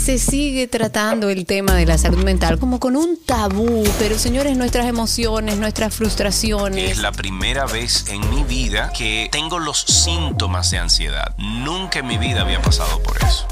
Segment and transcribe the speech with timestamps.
[0.00, 4.56] se sigue tratando el tema de la salud mental como con un tabú, pero señores,
[4.56, 6.92] nuestras emociones, nuestras frustraciones.
[6.92, 11.34] Es la primera vez en mi vida que tengo los síntomas de ansiedad.
[11.36, 13.46] Nunca en mi vida había pasado por eso.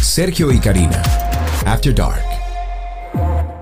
[0.00, 1.02] Sergio y Karina,
[1.66, 2.25] After Dark.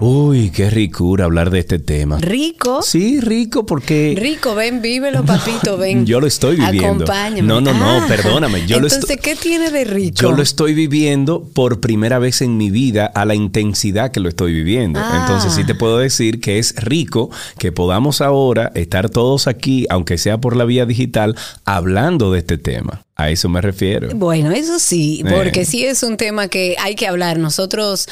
[0.07, 2.19] Uy, qué ricura hablar de este tema.
[2.19, 2.83] Rico.
[2.83, 4.15] Sí, rico porque...
[4.21, 6.05] Rico, ven, vívelo, papito, ven.
[6.05, 7.05] Yo lo estoy viviendo.
[7.05, 7.41] Acompáñame.
[7.49, 8.67] No, no, no, Ah, perdóname.
[8.67, 9.17] Yo lo Entonces, estoy...
[9.17, 10.17] ¿qué tiene de rico?
[10.21, 14.29] Yo lo estoy viviendo por primera vez en mi vida a la intensidad que lo
[14.29, 15.01] estoy viviendo.
[15.03, 15.21] Ah.
[15.23, 20.19] Entonces sí te puedo decir que es rico que podamos ahora estar todos aquí, aunque
[20.19, 23.05] sea por la vía digital, hablando de este tema.
[23.17, 24.09] A eso me refiero.
[24.13, 25.31] Bueno, eso sí, Eh.
[25.33, 27.39] porque sí es un tema que hay que hablar.
[27.39, 28.09] Nosotros,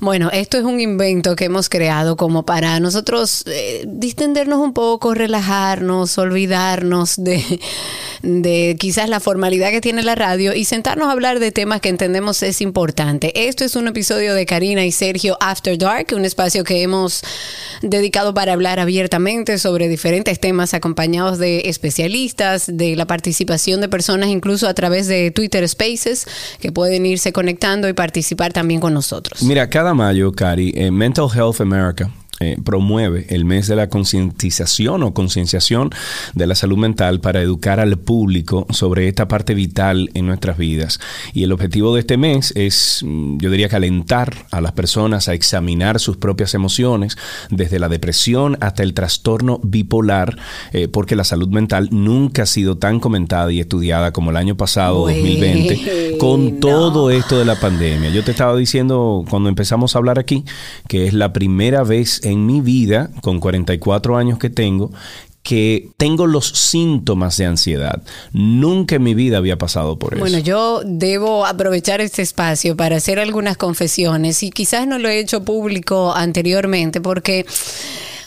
[0.00, 5.14] bueno, esto es un invento que hemos creado como para nosotros eh, distendernos un poco,
[5.14, 7.60] relajarnos, olvidarnos de,
[8.22, 11.88] de quizás la formalidad que tiene la radio y sentarnos a hablar de temas que
[11.88, 13.48] entendemos es importante.
[13.48, 17.22] Esto es un episodio de Karina y Sergio After Dark, un espacio que hemos
[17.82, 24.28] dedicado para hablar abiertamente sobre diferentes temas acompañados de especialistas, de la participación de personas
[24.40, 26.26] incluso a través de Twitter Spaces
[26.60, 29.42] que pueden irse conectando y participar también con nosotros.
[29.42, 32.10] Mira, cada mayo, Cari, eh, Mental Health America
[32.42, 35.90] eh, promueve el mes de la concientización o concienciación
[36.32, 41.00] de la salud mental para educar al público sobre esta parte vital en nuestras vidas.
[41.34, 45.34] Y el objetivo de este mes es, mm, yo diría, calentar a las personas a
[45.34, 47.18] examinar sus propias emociones,
[47.50, 50.38] desde la depresión hasta el trastorno bipolar,
[50.72, 54.56] eh, porque la salud mental nunca ha sido tan comentada y estudiada como el año
[54.56, 55.18] pasado, Bueno.
[55.18, 58.08] 2020, con todo esto de la pandemia.
[58.08, 60.46] Yo te estaba diciendo cuando empezamos a hablar aquí
[60.88, 64.90] que es la primera vez en mi vida, con 44 años que tengo,
[65.42, 68.02] que tengo los síntomas de ansiedad.
[68.32, 70.20] Nunca en mi vida había pasado por eso.
[70.20, 75.18] Bueno, yo debo aprovechar este espacio para hacer algunas confesiones y quizás no lo he
[75.18, 77.46] hecho público anteriormente porque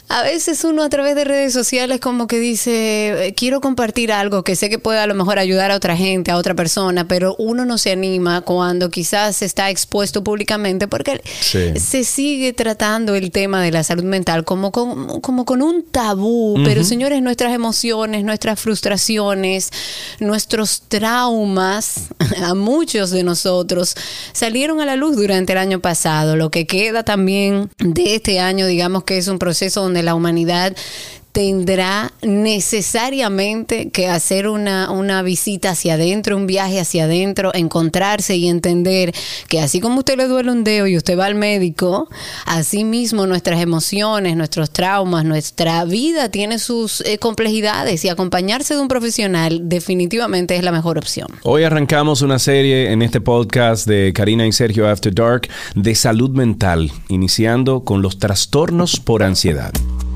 [0.10, 4.44] a veces uno a través de redes sociales como que dice, eh, quiero compartir algo
[4.44, 7.36] que sé que puede a lo mejor ayudar a otra gente, a otra persona, pero
[7.40, 11.80] uno no se anima cuando quizás está expuesto públicamente porque Sí.
[11.80, 16.62] se sigue tratando el tema de la salud mental como con, como con un tabú,
[16.64, 19.72] pero señores, nuestras emociones, nuestras frustraciones,
[20.20, 22.10] nuestros traumas,
[22.44, 23.96] a muchos de nosotros,
[24.34, 26.36] salieron a la luz durante el año pasado.
[26.36, 30.76] Lo que queda también de este año, digamos que es un proceso donde la humanidad
[31.34, 38.48] tendrá necesariamente que hacer una, una visita hacia adentro, un viaje hacia adentro, encontrarse y
[38.48, 39.14] entender
[39.50, 42.08] que así como usted le duele un dedo y usted va al médico,
[42.46, 48.82] así mismo nuestras emociones, nuestros traumas, nuestra vida tiene sus eh, complejidades y acompañarse de
[48.82, 51.28] un profesional definitivamente es la mejor opción.
[51.42, 56.30] Hoy arrancamos una serie en este podcast de Karina y Sergio After Dark de salud
[56.30, 59.74] mental, iniciando con los trastornos por ansiedad.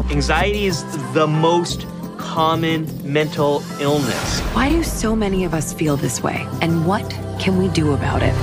[0.09, 1.85] Anxiety is the most
[2.18, 4.41] common mental illness.
[4.56, 6.47] Why do so many of us feel this way?
[6.62, 7.03] And what
[7.40, 8.34] can we do about it?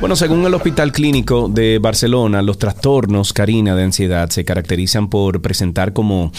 [0.00, 5.42] Bueno, según el Hospital Clínico de Barcelona, los trastornos, Karina, de ansiedad se caracterizan por
[5.42, 6.32] presentar como,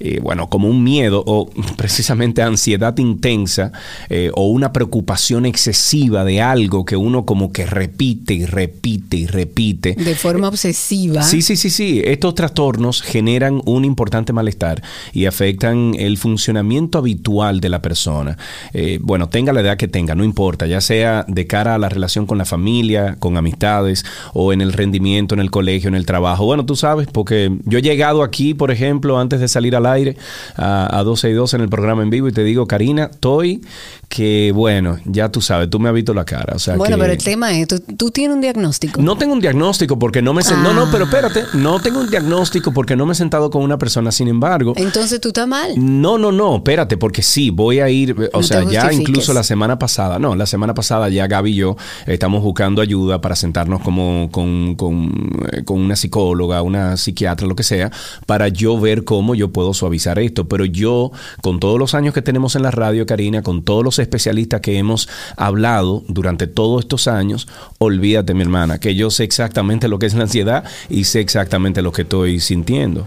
[0.00, 3.72] eh, bueno, como un miedo o precisamente ansiedad intensa
[4.08, 9.26] eh, o una preocupación excesiva de algo que uno como que repite y repite y
[9.26, 9.94] repite.
[9.94, 11.22] De forma obsesiva.
[11.22, 12.02] Sí, sí, sí, sí.
[12.04, 14.82] Estos trastornos generan un importante malestar
[15.12, 18.36] y afectan el funcionamiento habitual de la persona.
[18.72, 21.88] Eh, bueno, tenga la edad que tenga, no importa, ya sea de cara a la
[21.88, 26.06] relación con la familia, con amistades o en el rendimiento, en el colegio, en el
[26.06, 26.44] trabajo.
[26.44, 30.16] Bueno, tú sabes, porque yo he llegado aquí, por ejemplo, antes de salir al aire
[30.56, 33.60] a, a 12 y 2 en el programa en vivo y te digo, Karina, estoy
[34.08, 36.54] que, bueno, ya tú sabes, tú me has visto la cara.
[36.54, 39.02] O sea, Bueno, que- pero el tema es, tú, tú tienes un diagnóstico.
[39.02, 40.42] no tengo un diagnóstico porque no me...
[40.42, 40.74] sen- No, Ah.
[40.74, 41.44] no, pero espérate.
[41.54, 44.10] No tengo un diagnóstico porque no me he sentado con una persona.
[44.12, 44.72] Sin embargo...
[44.76, 45.72] Entonces tú estás mal.
[45.76, 49.42] No, no, no, espérate, porque sí, voy a ir, o No sea, ya incluso la
[49.42, 51.76] semana pasada, no, la semana pasada ya Gaby y yo
[52.06, 57.54] estamos buscando ayuda para sentarnos como con, con, eh, con una psicóloga, una psiquiatra, lo
[57.56, 57.90] que sea,
[58.26, 60.46] para yo ver cómo yo puedo suavizar esto.
[60.48, 63.98] Pero yo, con todos los años que tenemos en la radio, Karina, con todos los
[63.98, 67.48] especialistas que hemos hablado durante todos estos años,
[67.78, 71.82] olvídate, mi hermana, que yo sé exactamente lo que es la ansiedad y sé exactamente
[71.82, 73.06] lo que estoy sintiendo.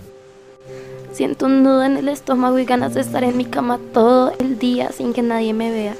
[1.11, 4.57] Siento un nudo en el estómago y ganas de estar en mi cama todo el
[4.57, 5.95] día sin que nadie me vea.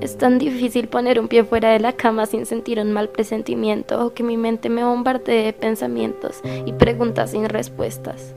[0.00, 4.04] Es tan difícil poner un pie fuera de la cama sin sentir un mal presentimiento
[4.04, 8.34] o que mi mente me bombardee de pensamientos y preguntas sin respuestas.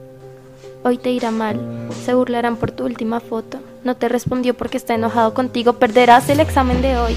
[0.88, 1.60] Hoy te irá mal,
[2.06, 5.74] se burlarán por tu última foto, No te respondió porque está enojado contigo.
[5.74, 7.16] Perderás el examen de hoy.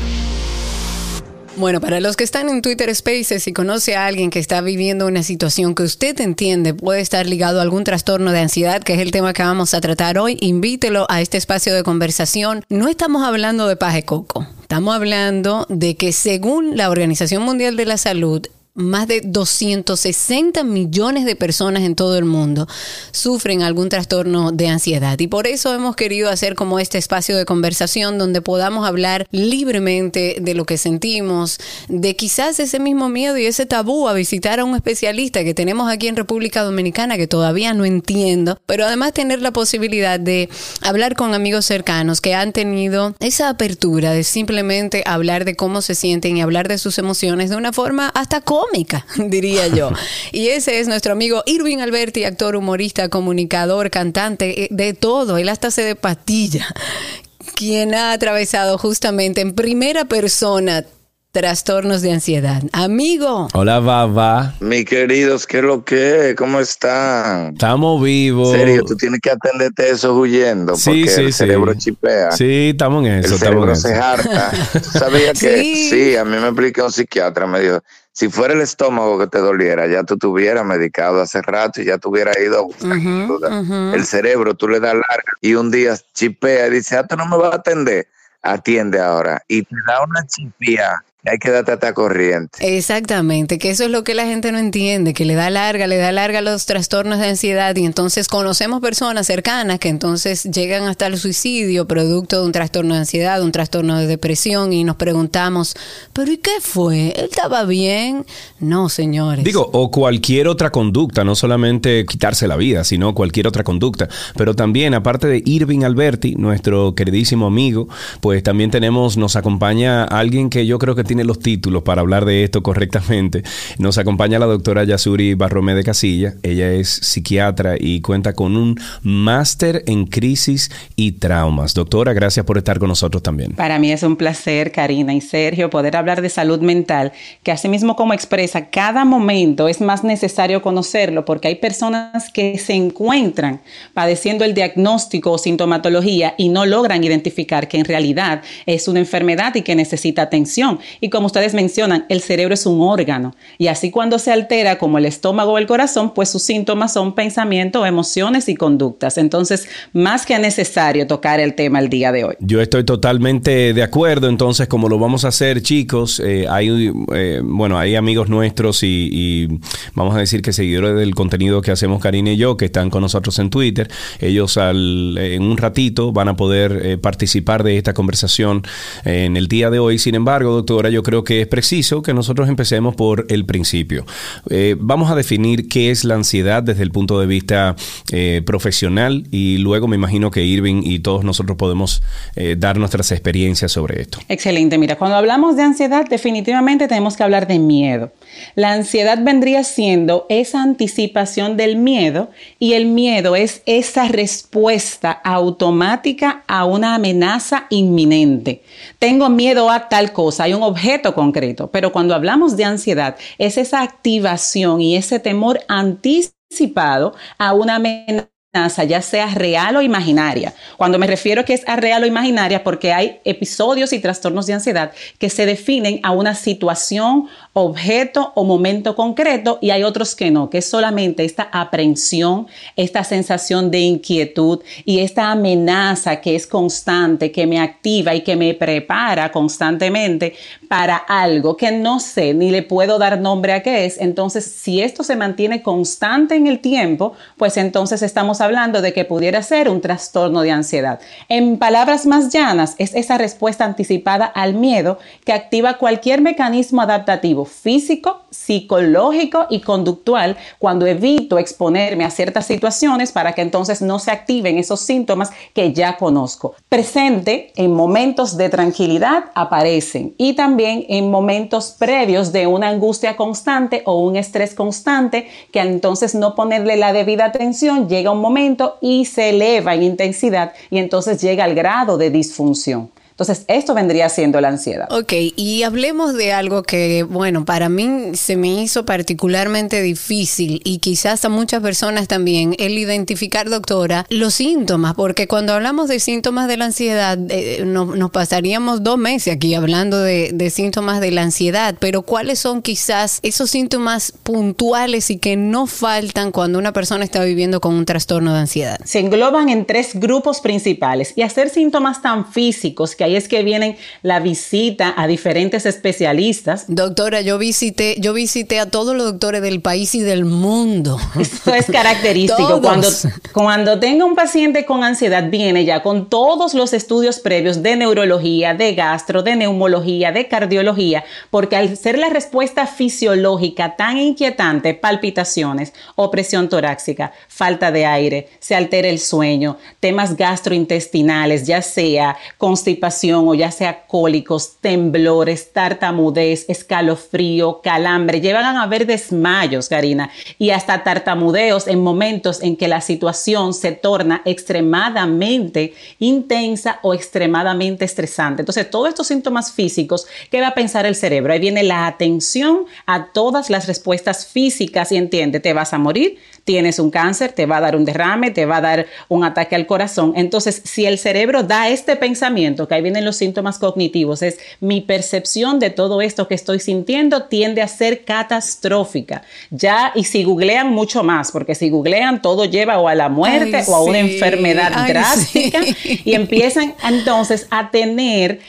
[1.54, 5.06] Bueno, para los que están en Twitter Spaces y conoce a alguien que está viviendo
[5.06, 9.00] una situación que usted entiende puede estar ligado a algún trastorno de ansiedad, que es
[9.00, 12.64] el tema que vamos a tratar hoy, invítelo a este espacio de conversación.
[12.70, 14.46] No estamos hablando de paje coco.
[14.62, 18.46] Estamos hablando de que según la Organización Mundial de la Salud,
[18.78, 22.68] más de 260 millones de personas en todo el mundo
[23.10, 25.18] sufren algún trastorno de ansiedad.
[25.18, 30.36] Y por eso hemos querido hacer como este espacio de conversación donde podamos hablar libremente
[30.40, 31.58] de lo que sentimos,
[31.88, 35.90] de quizás ese mismo miedo y ese tabú a visitar a un especialista que tenemos
[35.90, 40.48] aquí en República Dominicana que todavía no entiendo, pero además tener la posibilidad de
[40.82, 45.96] hablar con amigos cercanos que han tenido esa apertura de simplemente hablar de cómo se
[45.96, 48.67] sienten y hablar de sus emociones de una forma hasta cómoda
[49.16, 49.90] diría yo.
[50.32, 55.38] Y ese es nuestro amigo Irving Alberti, actor, humorista, comunicador, cantante, eh, de todo.
[55.38, 56.66] Él hasta se de patilla
[57.54, 60.84] quien ha atravesado justamente en primera persona
[61.32, 62.62] trastornos de ansiedad.
[62.72, 63.48] Amigo.
[63.52, 64.54] Hola, Baba.
[64.60, 66.34] Mi queridos, ¿qué es lo que?
[66.36, 67.52] ¿Cómo están?
[67.52, 68.54] Estamos vivos.
[68.54, 71.78] En serio, tú tienes que atenderte eso huyendo sí, porque sí, el cerebro sí.
[71.78, 72.32] chipea.
[72.32, 73.34] Sí, estamos en eso.
[73.34, 73.88] El cerebro eso.
[73.88, 74.52] se harta.
[74.72, 75.58] ¿Tú ¿Sabías que?
[75.58, 75.90] Sí.
[75.90, 76.16] Sí.
[76.16, 77.82] a mí me explicó un psiquiatra, me dijo,
[78.12, 81.84] si fuera el estómago que te doliera, ya tú te hubieras medicado hace rato y
[81.84, 83.94] ya te hubieras ido a buscar ayuda.
[83.94, 87.26] El cerebro, tú le das larga y un día chipea y dice, ah, tú no
[87.26, 88.08] me vas a atender.
[88.42, 89.42] Atiende ahora.
[89.46, 92.76] Y te da una chipía hay que darte hasta corriente.
[92.76, 95.96] Exactamente, que eso es lo que la gente no entiende, que le da larga, le
[95.96, 101.06] da larga los trastornos de ansiedad y entonces conocemos personas cercanas que entonces llegan hasta
[101.06, 105.74] el suicidio producto de un trastorno de ansiedad, un trastorno de depresión y nos preguntamos,
[106.12, 107.12] pero ¿y qué fue?
[107.16, 108.24] ¿Él estaba bien?
[108.60, 109.44] No, señores.
[109.44, 114.08] Digo, o cualquier otra conducta, no solamente quitarse la vida, sino cualquier otra conducta.
[114.36, 117.88] Pero también, aparte de Irving Alberti, nuestro queridísimo amigo,
[118.20, 122.24] pues también tenemos, nos acompaña alguien que yo creo que tiene los títulos para hablar
[122.24, 123.42] de esto correctamente.
[123.78, 126.34] Nos acompaña la doctora Yasuri Barromé de Casilla.
[126.44, 131.74] Ella es psiquiatra y cuenta con un máster en crisis y traumas.
[131.74, 133.52] Doctora, gracias por estar con nosotros también.
[133.52, 137.12] Para mí es un placer, Karina y Sergio, poder hablar de salud mental,
[137.42, 142.74] que asimismo como expresa, cada momento es más necesario conocerlo porque hay personas que se
[142.74, 143.62] encuentran
[143.94, 149.54] padeciendo el diagnóstico o sintomatología y no logran identificar que en realidad es una enfermedad
[149.54, 150.78] y que necesita atención.
[151.00, 154.98] Y como ustedes mencionan, el cerebro es un órgano y así cuando se altera como
[154.98, 159.18] el estómago o el corazón, pues sus síntomas son pensamiento, emociones y conductas.
[159.18, 162.34] Entonces, más que necesario tocar el tema el día de hoy.
[162.40, 164.28] Yo estoy totalmente de acuerdo.
[164.28, 169.48] Entonces, como lo vamos a hacer, chicos, eh, hay, eh, bueno, hay amigos nuestros y,
[169.94, 173.02] vamos a decir que seguidores del contenido que hacemos Karina y yo, que están con
[173.02, 173.88] nosotros en Twitter.
[174.20, 178.62] Ellos al, en un ratito van a poder eh, participar de esta conversación
[179.04, 179.98] eh, en el día de hoy.
[179.98, 184.04] Sin embargo, doctora, yo creo que es preciso que nosotros empecemos por el principio.
[184.50, 187.76] Eh, vamos a definir qué es la ansiedad desde el punto de vista
[188.12, 192.02] eh, profesional y luego me imagino que Irving y todos nosotros podemos
[192.36, 194.18] eh, dar nuestras experiencias sobre esto.
[194.28, 194.78] Excelente.
[194.78, 198.12] Mira, cuando hablamos de ansiedad, definitivamente tenemos que hablar de miedo.
[198.54, 206.44] La ansiedad vendría siendo esa anticipación del miedo y el miedo es esa respuesta automática
[206.46, 208.62] a una amenaza inminente.
[208.98, 213.58] Tengo miedo a tal cosa, hay un objeto concreto, pero cuando hablamos de ansiedad es
[213.58, 220.54] esa activación y ese temor anticipado a una amenaza ya sea real o imaginaria.
[220.76, 224.92] Cuando me refiero que es real o imaginaria, porque hay episodios y trastornos de ansiedad
[225.18, 227.26] que se definen a una situación,
[227.60, 232.46] objeto o momento concreto y hay otros que no, que es solamente esta aprehensión,
[232.76, 238.36] esta sensación de inquietud y esta amenaza que es constante, que me activa y que
[238.36, 240.34] me prepara constantemente
[240.68, 244.00] para algo que no sé ni le puedo dar nombre a qué es.
[244.00, 249.04] Entonces, si esto se mantiene constante en el tiempo, pues entonces estamos hablando de que
[249.04, 251.00] pudiera ser un trastorno de ansiedad.
[251.28, 257.47] En palabras más llanas, es esa respuesta anticipada al miedo que activa cualquier mecanismo adaptativo
[257.48, 264.10] físico, psicológico y conductual cuando evito exponerme a ciertas situaciones para que entonces no se
[264.10, 266.54] activen esos síntomas que ya conozco.
[266.68, 273.82] Presente en momentos de tranquilidad aparecen y también en momentos previos de una angustia constante
[273.86, 279.06] o un estrés constante que entonces no ponerle la debida atención llega un momento y
[279.06, 282.90] se eleva en intensidad y entonces llega al grado de disfunción.
[283.18, 284.86] Entonces, esto vendría siendo la ansiedad.
[284.92, 290.78] Ok, y hablemos de algo que, bueno, para mí se me hizo particularmente difícil y
[290.78, 296.46] quizás a muchas personas también el identificar, doctora, los síntomas, porque cuando hablamos de síntomas
[296.46, 301.22] de la ansiedad, eh, nos pasaríamos dos meses aquí hablando de, de síntomas de la
[301.22, 307.02] ansiedad, pero ¿cuáles son quizás esos síntomas puntuales y que no faltan cuando una persona
[307.02, 308.78] está viviendo con un trastorno de ansiedad?
[308.84, 313.42] Se engloban en tres grupos principales y hacer síntomas tan físicos que ahí es que
[313.42, 316.64] vienen la visita a diferentes especialistas.
[316.68, 320.98] Doctora, yo visité, yo visité a todos los doctores del país y del mundo.
[321.20, 322.60] Eso es característico.
[322.60, 322.88] cuando,
[323.32, 328.54] cuando tenga un paciente con ansiedad, viene ya con todos los estudios previos de neurología,
[328.54, 335.72] de gastro, de neumología, de cardiología, porque al ser la respuesta fisiológica tan inquietante, palpitaciones,
[335.96, 343.34] opresión torácica, falta de aire, se altera el sueño, temas gastrointestinales, ya sea constipación o
[343.34, 351.68] ya sea cólicos, temblores, tartamudez, escalofrío, calambre, llevan a haber desmayos, Karina, y hasta tartamudeos
[351.68, 358.42] en momentos en que la situación se torna extremadamente intensa o extremadamente estresante.
[358.42, 361.32] Entonces, todos estos síntomas físicos, ¿qué va a pensar el cerebro?
[361.32, 366.18] Ahí viene la atención a todas las respuestas físicas y entiende, te vas a morir,
[366.48, 369.54] tienes un cáncer, te va a dar un derrame, te va a dar un ataque
[369.54, 370.14] al corazón.
[370.16, 374.80] Entonces, si el cerebro da este pensamiento, que ahí vienen los síntomas cognitivos, es mi
[374.80, 379.20] percepción de todo esto que estoy sintiendo tiende a ser catastrófica.
[379.50, 383.62] Ya, y si googlean mucho más, porque si googlean todo lleva o a la muerte
[383.68, 388.40] o a una enfermedad drástica y empiezan entonces a tener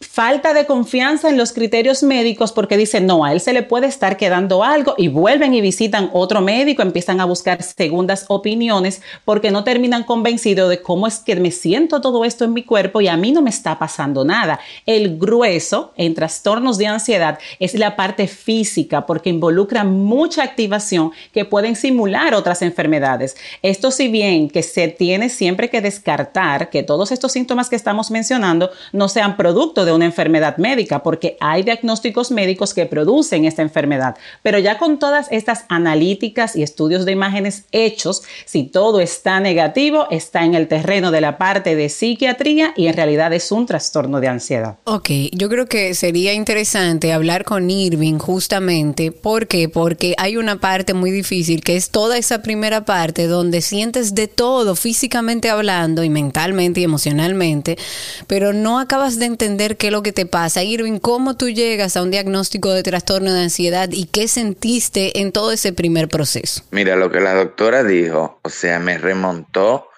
[0.00, 3.86] falta de confianza en los criterios médicos porque dicen, no, a él se le puede
[3.86, 9.50] estar quedando algo y vuelven y visitan otro médico, empiezan a buscar segundas opiniones porque
[9.50, 13.08] no terminan convencidos de cómo es que me siento todo esto en mi cuerpo y
[13.08, 14.58] a mí no me está pasando nada.
[14.86, 21.44] El grueso en trastornos de ansiedad es la parte física porque involucra mucha activación que
[21.44, 23.36] pueden simular otras enfermedades.
[23.62, 28.10] Esto si bien que se tiene siempre que descartar que todos estos síntomas que estamos
[28.10, 33.62] mencionando no sean producto de una enfermedad médica, porque hay diagnósticos médicos que producen esta
[33.62, 34.16] enfermedad.
[34.42, 40.06] Pero ya con todas estas analíticas y estudios de imágenes hechos, si todo está negativo,
[40.10, 44.20] está en el terreno de la parte de psiquiatría y en realidad es un trastorno
[44.20, 44.78] de ansiedad.
[44.84, 49.12] Ok, yo creo que sería interesante hablar con Irving justamente.
[49.12, 49.68] ¿Por qué?
[49.68, 54.28] Porque hay una parte muy difícil que es toda esa primera parte donde sientes de
[54.28, 57.78] todo físicamente hablando y mentalmente y emocionalmente,
[58.26, 60.62] pero no acabas de entender qué es lo que te pasa.
[60.62, 65.32] Irving, ¿cómo tú llegas a un diagnóstico de trastorno de ansiedad y qué sentiste en
[65.32, 66.62] todo ese primer proceso?
[66.70, 69.88] Mira, lo que la doctora dijo, o sea, me remontó,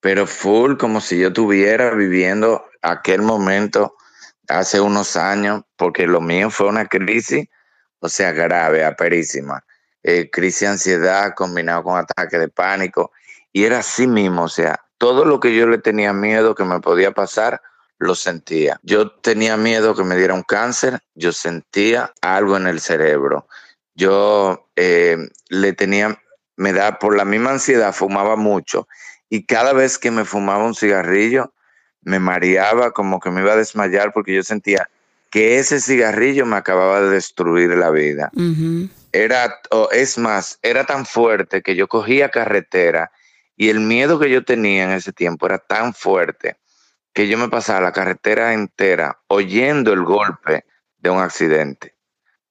[0.00, 3.94] pero full como si yo estuviera viviendo aquel momento
[4.48, 7.46] hace unos años, porque lo mío fue una crisis,
[8.00, 9.64] o sea, grave, aperísima.
[10.02, 13.12] Eh, crisis de ansiedad combinado con ataque de pánico.
[13.52, 16.80] Y era así mismo, o sea, todo lo que yo le tenía miedo que me
[16.80, 17.62] podía pasar,
[18.00, 18.80] lo sentía.
[18.82, 23.46] Yo tenía miedo que me diera un cáncer, yo sentía algo en el cerebro.
[23.94, 25.18] Yo eh,
[25.50, 26.18] le tenía,
[26.56, 28.88] me da, por la misma ansiedad, fumaba mucho
[29.28, 31.52] y cada vez que me fumaba un cigarrillo,
[32.00, 34.88] me mareaba como que me iba a desmayar porque yo sentía
[35.30, 38.30] que ese cigarrillo me acababa de destruir la vida.
[39.12, 39.60] Era,
[39.92, 43.12] es más, era tan fuerte que yo cogía carretera
[43.58, 46.56] y el miedo que yo tenía en ese tiempo era tan fuerte
[47.12, 50.64] que yo me pasaba la carretera entera oyendo el golpe
[50.98, 51.96] de un accidente.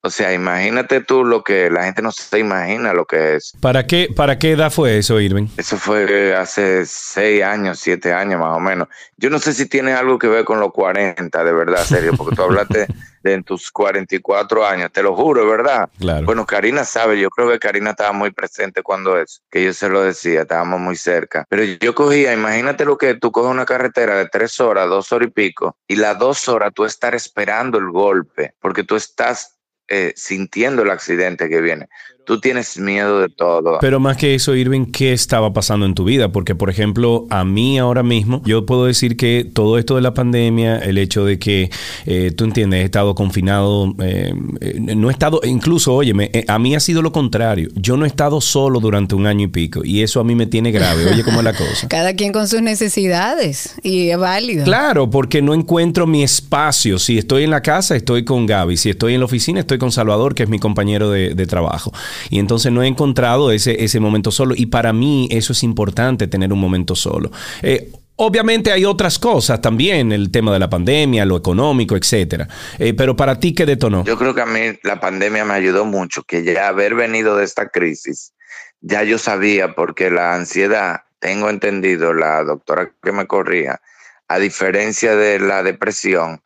[0.02, 3.52] O sea, imagínate tú lo que la gente no se imagina lo que es.
[3.60, 5.48] ¿Para qué, para qué edad fue eso, Irving?
[5.58, 8.88] Eso fue hace seis años, siete años más o menos.
[9.18, 12.34] Yo no sé si tiene algo que ver con los 40, de verdad, serio, porque
[12.34, 12.86] tú hablaste
[13.22, 15.90] de en tus 44 años, te lo juro, ¿verdad?
[15.98, 16.24] Claro.
[16.24, 19.88] Bueno, Karina sabe, yo creo que Karina estaba muy presente cuando es, que yo se
[19.88, 21.44] lo decía, estábamos muy cerca.
[21.48, 25.28] Pero yo cogía, imagínate lo que tú coges una carretera de tres horas, dos horas
[25.28, 29.59] y pico, y las dos horas tú estar esperando el golpe, porque tú estás
[29.90, 31.88] eh, sintiendo el accidente que viene.
[32.30, 33.78] Tú tienes miedo de todo.
[33.80, 36.30] Pero más que eso, Irving, ¿qué estaba pasando en tu vida?
[36.30, 40.14] Porque, por ejemplo, a mí ahora mismo, yo puedo decir que todo esto de la
[40.14, 41.70] pandemia, el hecho de que,
[42.06, 44.32] eh, tú entiendes, he estado confinado, eh,
[44.78, 47.68] no he estado, incluso, óyeme, a mí ha sido lo contrario.
[47.74, 50.46] Yo no he estado solo durante un año y pico y eso a mí me
[50.46, 51.10] tiene grave.
[51.10, 51.88] Oye, ¿cómo es la cosa?
[51.88, 54.64] Cada quien con sus necesidades y es válido.
[54.66, 57.00] Claro, porque no encuentro mi espacio.
[57.00, 58.76] Si estoy en la casa, estoy con Gaby.
[58.76, 61.92] Si estoy en la oficina, estoy con Salvador, que es mi compañero de, de trabajo.
[62.28, 64.54] Y entonces no he encontrado ese, ese momento solo.
[64.56, 67.30] Y para mí eso es importante, tener un momento solo.
[67.62, 67.90] Eh,
[68.22, 72.46] Obviamente hay otras cosas también, el tema de la pandemia, lo económico, etcétera.
[72.78, 74.04] Eh, pero para ti, ¿qué detonó?
[74.04, 77.44] Yo creo que a mí la pandemia me ayudó mucho, que ya haber venido de
[77.46, 78.34] esta crisis,
[78.82, 83.80] ya yo sabía, porque la ansiedad, tengo entendido, la doctora que me corría,
[84.28, 86.42] a diferencia de la depresión,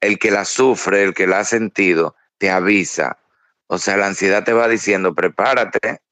[0.00, 3.18] el que la sufre, el que la ha sentido, te avisa.
[3.72, 6.02] O sea, la ansiedad te va diciendo, prepárate,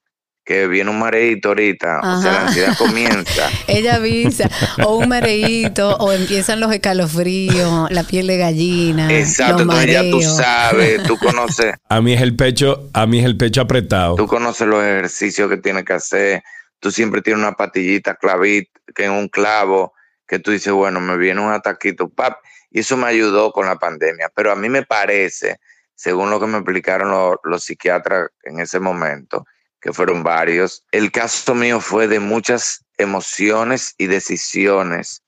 [0.47, 3.50] que viene un mareito ahorita, o sea, la ansiedad comienza.
[3.67, 4.49] Ella avisa,
[4.83, 9.12] o un mareito, o empiezan los escalofríos, la piel de gallina.
[9.12, 13.19] Exacto, los entonces ya tú sabes, tú conoces, A mí es el pecho, a mí
[13.19, 14.14] es el pecho apretado.
[14.14, 16.43] tú conoces los ejercicios que tienes que hacer,
[16.79, 19.93] tú siempre tienes una patillita clavita, que en un clavo,
[20.26, 22.38] que tú dices, bueno, me viene un ataquito, pap,
[22.71, 24.31] y eso me ayudó con la pandemia.
[24.35, 25.59] Pero a mí me parece,
[26.00, 29.45] según lo que me explicaron los, psiquiatras en ese momento,
[29.83, 35.23] que fueron varios, el caso mío fue de muchas emociones y decisiones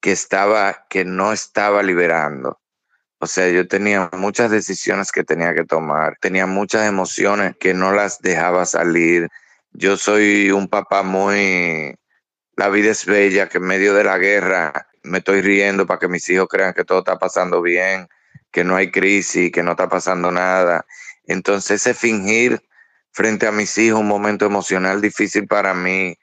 [0.00, 2.60] que estaba, que no estaba liberando.
[3.18, 7.90] O sea, yo tenía muchas decisiones que tenía que tomar, tenía muchas emociones que no
[7.90, 9.28] las dejaba salir.
[9.72, 11.96] Yo soy un papá muy,
[12.54, 16.06] la vida es bella, que en medio de la guerra me estoy riendo para que
[16.06, 18.08] mis hijos crean que todo está pasando bien,
[18.54, 20.86] que no hay crisis, que no está pasando nada.
[21.26, 22.62] Entonces ese fingir
[23.10, 26.16] frente a mis hijos, un momento emocional difícil para mí.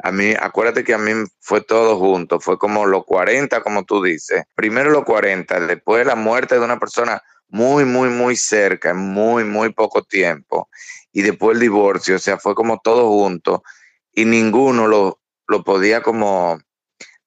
[0.00, 4.02] A mí, acuérdate que a mí fue todo junto, fue como los 40, como tú
[4.02, 4.44] dices.
[4.54, 9.44] Primero los 40, después la muerte de una persona muy, muy, muy cerca, en muy,
[9.44, 10.68] muy poco tiempo.
[11.10, 13.64] Y después el divorcio, o sea, fue como todo junto.
[14.12, 16.60] Y ninguno lo, lo podía como,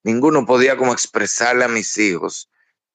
[0.04, 2.48] ninguno podía como expresarle a mis hijos,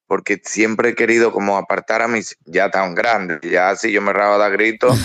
[0.08, 4.12] porque siempre he querido como apartar a mis, ya tan grandes, ya si yo me
[4.12, 4.98] rabo a dar gritos,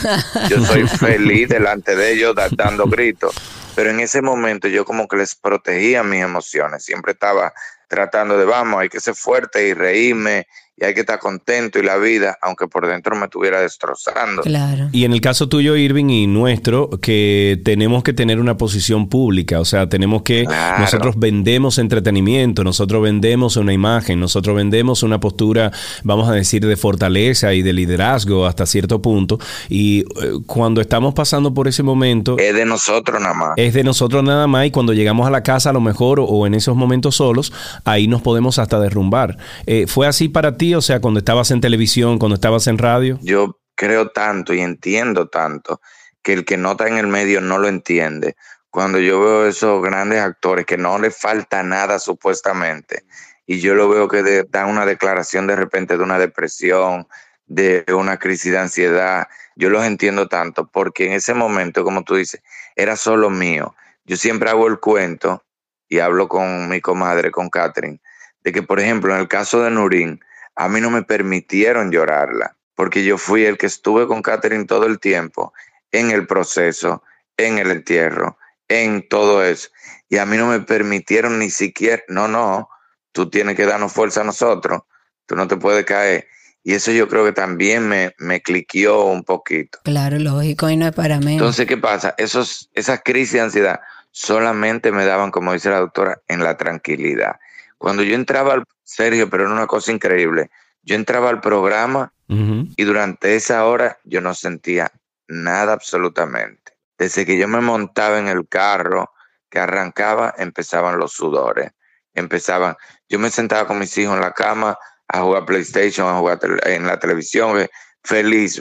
[0.49, 3.35] yo soy feliz delante de ellos da- dando gritos.
[3.75, 7.53] Pero en ese momento yo como que les protegía mis emociones, siempre estaba
[7.87, 11.83] tratando de, vamos, hay que ser fuerte y reírme y hay que estar contento y
[11.83, 14.41] la vida, aunque por dentro me estuviera destrozando.
[14.41, 14.89] Claro.
[14.91, 19.59] Y en el caso tuyo, Irving, y nuestro, que tenemos que tener una posición pública,
[19.59, 20.79] o sea, tenemos que, Claro.
[20.81, 25.71] nosotros vendemos entretenimiento, nosotros vendemos una imagen, nosotros vendemos una postura,
[26.03, 30.05] vamos a decir, de fortaleza y de liderazgo hasta cierto punto, y eh,
[30.47, 33.49] cuando estamos pasando por ese momento, Es de nosotros nada más.
[33.57, 36.25] es de nosotros nada más y cuando llegamos a la casa a lo mejor o,
[36.25, 37.53] o en esos momentos solos,
[37.85, 39.37] ahí nos podemos hasta derrumbar.
[39.67, 40.62] Eh, ¿Fue así para ti?
[40.73, 43.19] O sea, cuando estabas en televisión, cuando estabas en radio.
[43.21, 45.81] Yo creo tanto y entiendo tanto
[46.21, 48.35] que el que no está en el medio no lo entiende.
[48.69, 53.03] Cuando yo veo esos grandes actores que no les falta nada supuestamente
[53.45, 57.07] y yo lo veo que de- dan una declaración de repente de una depresión,
[57.45, 62.15] de una crisis de ansiedad, yo los entiendo tanto porque en ese momento, como tú
[62.15, 62.41] dices,
[62.75, 63.75] era solo mío.
[64.05, 65.43] Yo siempre hago el cuento
[65.89, 67.99] y hablo con mi comadre, con Catherine,
[68.43, 70.19] de que, por ejemplo, en el caso de Nurín,
[70.55, 74.85] a mí no me permitieron llorarla, porque yo fui el que estuve con Catherine todo
[74.85, 75.53] el tiempo,
[75.91, 77.03] en el proceso,
[77.37, 78.37] en el entierro,
[78.67, 79.69] en todo eso.
[80.09, 82.69] Y a mí no me permitieron ni siquiera, no, no,
[83.11, 84.81] tú tienes que darnos fuerza a nosotros,
[85.25, 86.27] tú no te puedes caer.
[86.65, 89.79] Y eso yo creo que también me, me cliqueó un poquito.
[89.83, 91.33] Claro, lógico, y no es para menos.
[91.33, 92.15] Entonces, ¿qué pasa?
[92.17, 97.37] Esos, esas crisis de ansiedad solamente me daban, como dice la doctora, en la tranquilidad.
[97.77, 100.49] Cuando yo entraba al, Sergio, pero era una cosa increíble,
[100.81, 104.91] yo entraba al programa y durante esa hora yo no sentía
[105.27, 106.73] nada absolutamente.
[106.97, 109.11] Desde que yo me montaba en el carro,
[109.49, 111.71] que arrancaba, empezaban los sudores.
[112.15, 112.75] Empezaban,
[113.07, 116.87] yo me sentaba con mis hijos en la cama a jugar PlayStation, a jugar en
[116.87, 117.69] la televisión, eh,
[118.03, 118.59] feliz.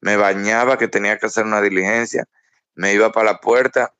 [0.00, 2.24] Me bañaba que tenía que hacer una diligencia,
[2.74, 3.94] me iba para la puerta,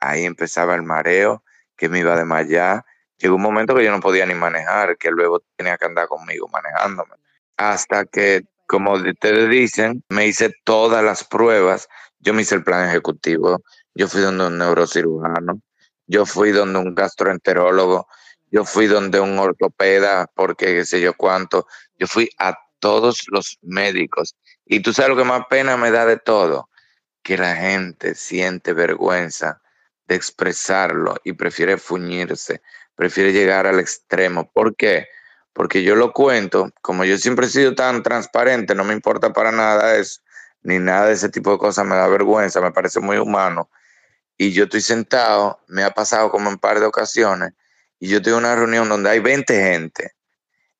[0.00, 1.44] ahí empezaba el mareo,
[1.76, 2.84] que me iba a desmayar.
[3.22, 6.48] Llegó un momento que yo no podía ni manejar, que luego tenía que andar conmigo
[6.48, 7.14] manejándome.
[7.56, 11.88] Hasta que, como ustedes dicen, me hice todas las pruebas.
[12.18, 13.62] Yo me hice el plan ejecutivo,
[13.94, 15.60] yo fui donde un neurocirujano,
[16.08, 18.08] yo fui donde un gastroenterólogo,
[18.50, 21.68] yo fui donde un ortopeda, porque qué sé yo cuánto.
[22.00, 24.34] Yo fui a todos los médicos.
[24.66, 26.68] Y tú sabes lo que más pena me da de todo,
[27.22, 29.62] que la gente siente vergüenza
[30.08, 32.62] de expresarlo y prefiere fuñirse,
[32.94, 34.50] prefiere llegar al extremo.
[34.52, 35.08] ¿Por qué?
[35.52, 39.52] Porque yo lo cuento, como yo siempre he sido tan transparente, no me importa para
[39.52, 40.20] nada eso,
[40.62, 43.70] ni nada de ese tipo de cosas me da vergüenza, me parece muy humano.
[44.38, 47.52] Y yo estoy sentado, me ha pasado como en par de ocasiones,
[47.98, 50.12] y yo tengo una reunión donde hay 20 gente,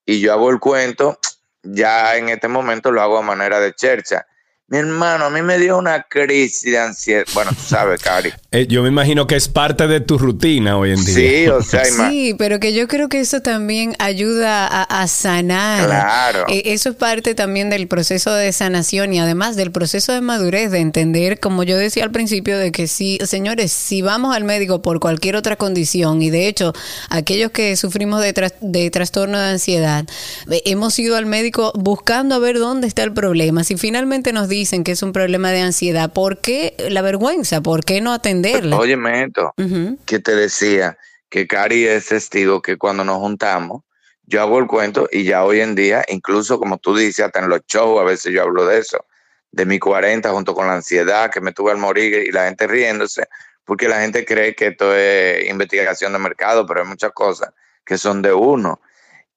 [0.07, 1.19] y yo hago el cuento,
[1.63, 4.27] ya en este momento lo hago a manera de chercha.
[4.73, 7.25] Mi hermano, a mí me dio una crisis de ansiedad.
[7.35, 8.33] Bueno, tú sabes, Cari.
[8.55, 11.15] Eh, yo me imagino que es parte de tu rutina hoy en día.
[11.15, 15.87] Sí, o sea, Sí, pero que yo creo que eso también ayuda a, a sanar.
[15.87, 16.45] Claro.
[16.51, 20.71] Eh, eso es parte también del proceso de sanación y además del proceso de madurez,
[20.71, 24.83] de entender, como yo decía al principio, de que si, señores, si vamos al médico
[24.83, 26.75] por cualquier otra condición, y de hecho,
[27.09, 30.05] aquellos que sufrimos de, tras- de trastorno de ansiedad,
[30.51, 33.65] eh, hemos ido al médico buscando a ver dónde está el problema.
[33.65, 37.61] Si finalmente nos dicen que es un problema de ansiedad, ¿por qué la vergüenza?
[37.63, 38.77] ¿Por qué no atenderla?
[38.77, 39.99] Óyeme esto, Ujú.
[40.07, 40.97] que te decía
[41.29, 43.83] que Cari es testigo que cuando nos juntamos,
[44.25, 47.49] yo hago el cuento y ya hoy en día, incluso como tú dices, hasta en
[47.49, 49.05] los shows, a veces yo hablo de eso,
[49.51, 52.69] de mi 40 junto con la ansiedad que me tuve al morir y la gente
[52.69, 53.25] riéndose,
[53.65, 57.51] porque la gente cree que esto es investigación de mercado, pero hay muchas cosas
[57.85, 58.81] que son de uno.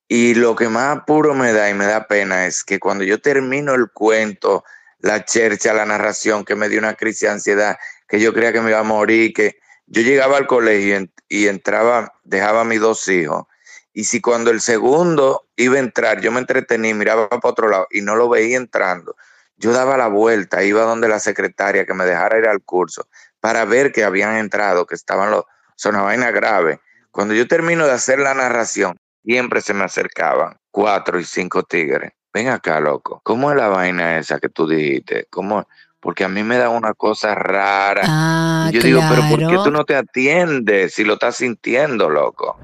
[0.08, 3.20] Y lo que más apuro me da y me da pena es que cuando yo
[3.20, 4.64] termino el cuento,
[5.06, 8.62] la chercha, la narración, que me dio una crisis de ansiedad, que yo creía que
[8.62, 12.66] me iba a morir, que yo llegaba al colegio y, en- y entraba, dejaba a
[12.66, 13.46] mis dos hijos.
[13.94, 17.88] Y si cuando el segundo iba a entrar, yo me entretenía, miraba para otro lado
[17.92, 19.16] y no lo veía entrando,
[19.58, 23.08] yo daba la vuelta, iba donde la secretaria que me dejara ir al curso
[23.40, 26.82] para ver que habían entrado, que estaban los, son una vaina grave.
[27.12, 32.12] Cuando yo termino de hacer la narración, siempre se me acercaban cuatro y cinco tigres.
[32.36, 33.22] Ven acá, loco.
[33.24, 35.26] ¿Cómo es la vaina esa que tú dijiste?
[35.30, 35.62] ¿Cómo?
[35.62, 35.68] es?
[36.02, 38.02] Porque a mí me da una cosa rara.
[38.04, 42.10] Ah, Y yo digo, pero ¿por qué tú no te atiendes si lo estás sintiendo,
[42.10, 42.58] loco?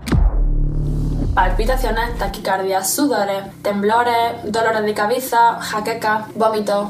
[1.33, 6.89] palpitaciones, taquicardia, sudores, temblores, dolores de cabeza, jaquecas, vómitos,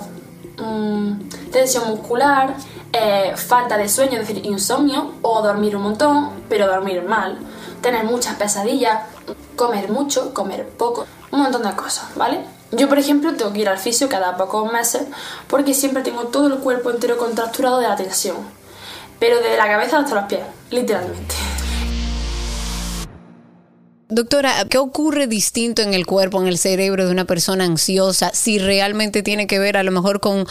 [0.57, 2.55] mm, tensión muscular,
[2.93, 7.37] eh, falta de sueño, es decir, insomnio, o dormir un montón, pero dormir mal,
[7.81, 9.01] tener muchas pesadillas,
[9.55, 12.43] comer mucho, comer poco, un montón de cosas, ¿vale?
[12.71, 15.03] Yo, por ejemplo, tengo que ir al fisio cada pocos meses
[15.47, 18.37] porque siempre tengo todo el cuerpo entero contracturado de la tensión,
[19.19, 21.35] pero de la cabeza hasta los pies, literalmente.
[24.13, 28.59] Doctora, ¿qué ocurre distinto en el cuerpo, en el cerebro de una persona ansiosa si
[28.59, 30.45] realmente tiene que ver a lo mejor con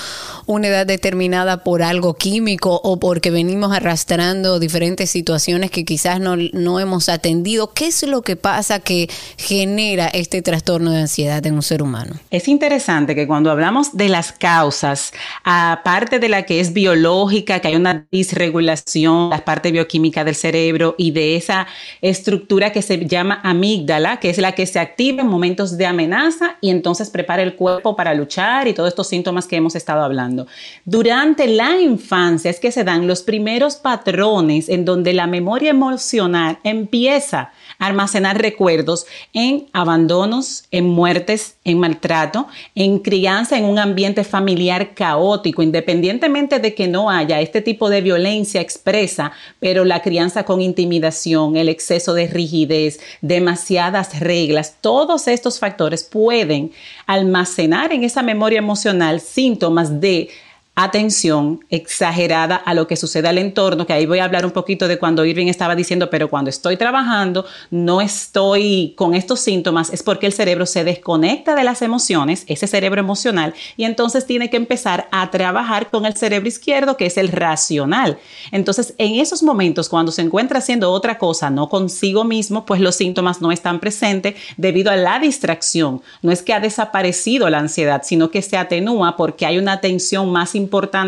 [0.46, 6.36] una edad determinada por algo químico o porque venimos arrastrando diferentes situaciones que quizás no,
[6.54, 7.74] no hemos atendido?
[7.74, 12.14] ¿Qué es lo que pasa que genera este trastorno de ansiedad en un ser humano?
[12.30, 15.12] Es interesante que cuando hablamos de las causas,
[15.44, 20.94] aparte de la que es biológica, que hay una disregulación, la parte bioquímica del cerebro
[20.96, 21.66] y de esa
[22.00, 26.56] estructura que se llama amígdala, que es la que se activa en momentos de amenaza
[26.60, 30.46] y entonces prepara el cuerpo para luchar y todos estos síntomas que hemos estado hablando.
[30.84, 36.58] Durante la infancia es que se dan los primeros patrones en donde la memoria emocional
[36.64, 44.94] empieza almacenar recuerdos en abandonos, en muertes, en maltrato, en crianza en un ambiente familiar
[44.94, 50.60] caótico, independientemente de que no haya este tipo de violencia expresa, pero la crianza con
[50.60, 56.70] intimidación, el exceso de rigidez, demasiadas reglas, todos estos factores pueden
[57.06, 60.28] almacenar en esa memoria emocional síntomas de
[60.74, 64.88] atención exagerada a lo que sucede al entorno, que ahí voy a hablar un poquito
[64.88, 70.02] de cuando Irving estaba diciendo, pero cuando estoy trabajando, no estoy con estos síntomas, es
[70.02, 74.56] porque el cerebro se desconecta de las emociones, ese cerebro emocional, y entonces tiene que
[74.56, 78.18] empezar a trabajar con el cerebro izquierdo, que es el racional.
[78.50, 82.94] Entonces, en esos momentos, cuando se encuentra haciendo otra cosa, no consigo mismo, pues los
[82.94, 86.00] síntomas no están presentes debido a la distracción.
[86.22, 90.30] No es que ha desaparecido la ansiedad, sino que se atenúa porque hay una atención
[90.30, 90.59] más importante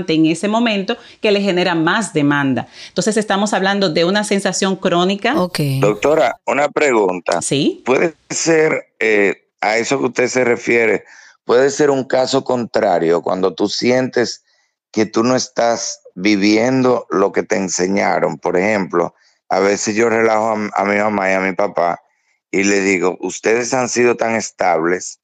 [0.09, 2.69] en ese momento que le genera más demanda.
[2.89, 5.41] Entonces estamos hablando de una sensación crónica.
[5.41, 5.59] Ok.
[5.81, 7.43] Doctora, una pregunta.
[7.43, 7.83] Sí.
[7.85, 11.05] Puede ser, eh, a eso que usted se refiere,
[11.45, 14.45] puede ser un caso contrario, cuando tú sientes
[14.93, 18.39] que tú no estás viviendo lo que te enseñaron.
[18.39, 19.15] Por ejemplo,
[19.49, 22.01] a veces yo relajo a, a mi mamá y a mi papá
[22.53, 25.21] y le digo, ustedes han sido tan estables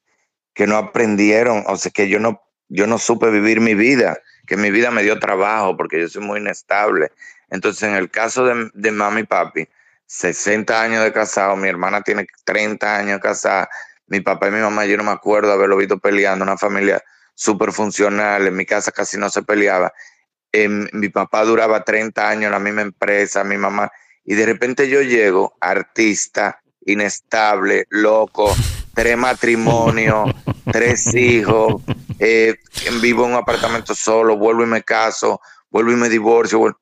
[0.54, 4.56] que no aprendieron, o sea, que yo no, yo no supe vivir mi vida, que
[4.56, 7.12] mi vida me dio trabajo porque yo soy muy inestable.
[7.50, 9.68] Entonces, en el caso de, de mami y papi,
[10.06, 13.68] 60 años de casado, mi hermana tiene 30 años de casada,
[14.06, 17.02] mi papá y mi mamá, yo no me acuerdo haberlo visto peleando, una familia
[17.34, 19.92] súper funcional, en mi casa casi no se peleaba.
[20.50, 23.92] Em, mi papá duraba 30 años en la misma empresa, mi mamá,
[24.24, 28.54] y de repente yo llego, artista, inestable, loco,
[28.94, 30.30] tres matrimonios,
[30.72, 31.82] tres hijos,
[32.18, 32.56] eh,
[33.00, 36.76] vivo en un apartamento solo, vuelvo y me caso, vuelvo y me divorcio.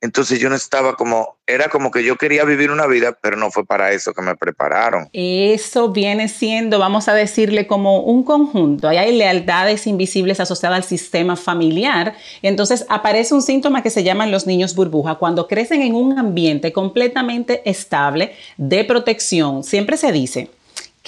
[0.00, 3.50] Entonces yo no estaba como, era como que yo quería vivir una vida, pero no
[3.50, 5.08] fue para eso que me prepararon.
[5.12, 8.88] Eso viene siendo, vamos a decirle, como un conjunto.
[8.88, 12.14] Ahí hay lealtades invisibles asociadas al sistema familiar.
[12.42, 15.16] Entonces aparece un síntoma que se llaman los niños burbuja.
[15.16, 20.50] Cuando crecen en un ambiente completamente estable, de protección, siempre se dice,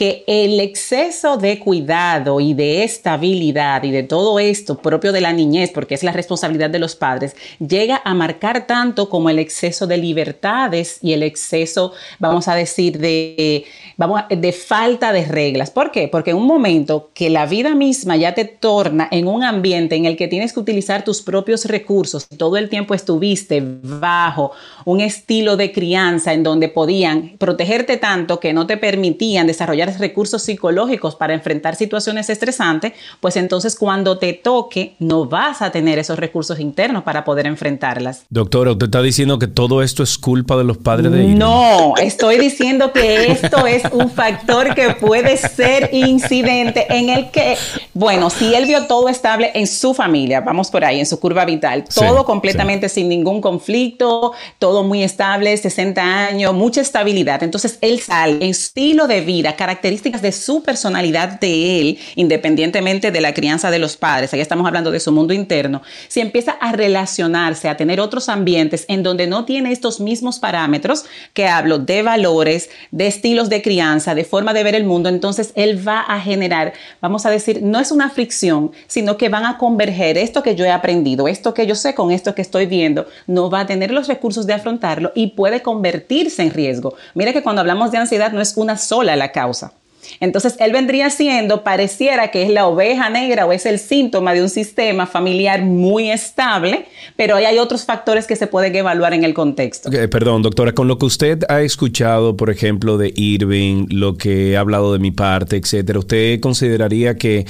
[0.00, 5.34] que el exceso de cuidado y de estabilidad y de todo esto propio de la
[5.34, 9.86] niñez, porque es la responsabilidad de los padres, llega a marcar tanto como el exceso
[9.86, 13.66] de libertades y el exceso, vamos a decir, de,
[13.98, 15.70] vamos de falta de reglas.
[15.70, 16.08] ¿Por qué?
[16.08, 20.06] Porque en un momento que la vida misma ya te torna en un ambiente en
[20.06, 24.52] el que tienes que utilizar tus propios recursos, todo el tiempo estuviste bajo
[24.86, 30.42] un estilo de crianza en donde podían protegerte tanto que no te permitían desarrollar recursos
[30.42, 36.18] psicológicos para enfrentar situaciones estresantes, pues entonces cuando te toque no vas a tener esos
[36.18, 38.24] recursos internos para poder enfrentarlas.
[38.30, 41.38] Doctora, ¿usted está diciendo que todo esto es culpa de los padres de Irving?
[41.38, 47.56] No, estoy diciendo que esto es un factor que puede ser incidente en el que,
[47.94, 51.44] bueno, si él vio todo estable en su familia, vamos por ahí, en su curva
[51.44, 57.42] vital, todo completamente sin ningún conflicto, todo muy estable, 60 años, mucha estabilidad.
[57.42, 63.20] Entonces él sale en estilo de vida, características de su personalidad de él, independientemente de
[63.20, 66.72] la crianza de los padres, ahí estamos hablando de su mundo interno, si empieza a
[66.72, 72.02] relacionarse, a tener otros ambientes en donde no tiene estos mismos parámetros que hablo de
[72.02, 76.20] valores, de estilos de crianza, de forma de ver el mundo, entonces él va a
[76.20, 80.54] generar, vamos a decir, no es una fricción, sino que van a converger esto que
[80.54, 83.66] yo he aprendido, esto que yo sé con esto que estoy viendo, no va a
[83.66, 86.94] tener los recursos de afrontarlo y puede convertirse en riesgo.
[87.14, 89.69] Mira que cuando hablamos de ansiedad no es una sola la causa.
[90.18, 94.42] Entonces, él vendría siendo, pareciera que es la oveja negra o es el síntoma de
[94.42, 99.34] un sistema familiar muy estable, pero hay otros factores que se pueden evaluar en el
[99.34, 99.90] contexto.
[100.10, 104.60] perdón, doctora, con lo que usted ha escuchado, por ejemplo, de Irving, lo que ha
[104.60, 107.46] hablado de mi parte, etcétera, ¿usted consideraría que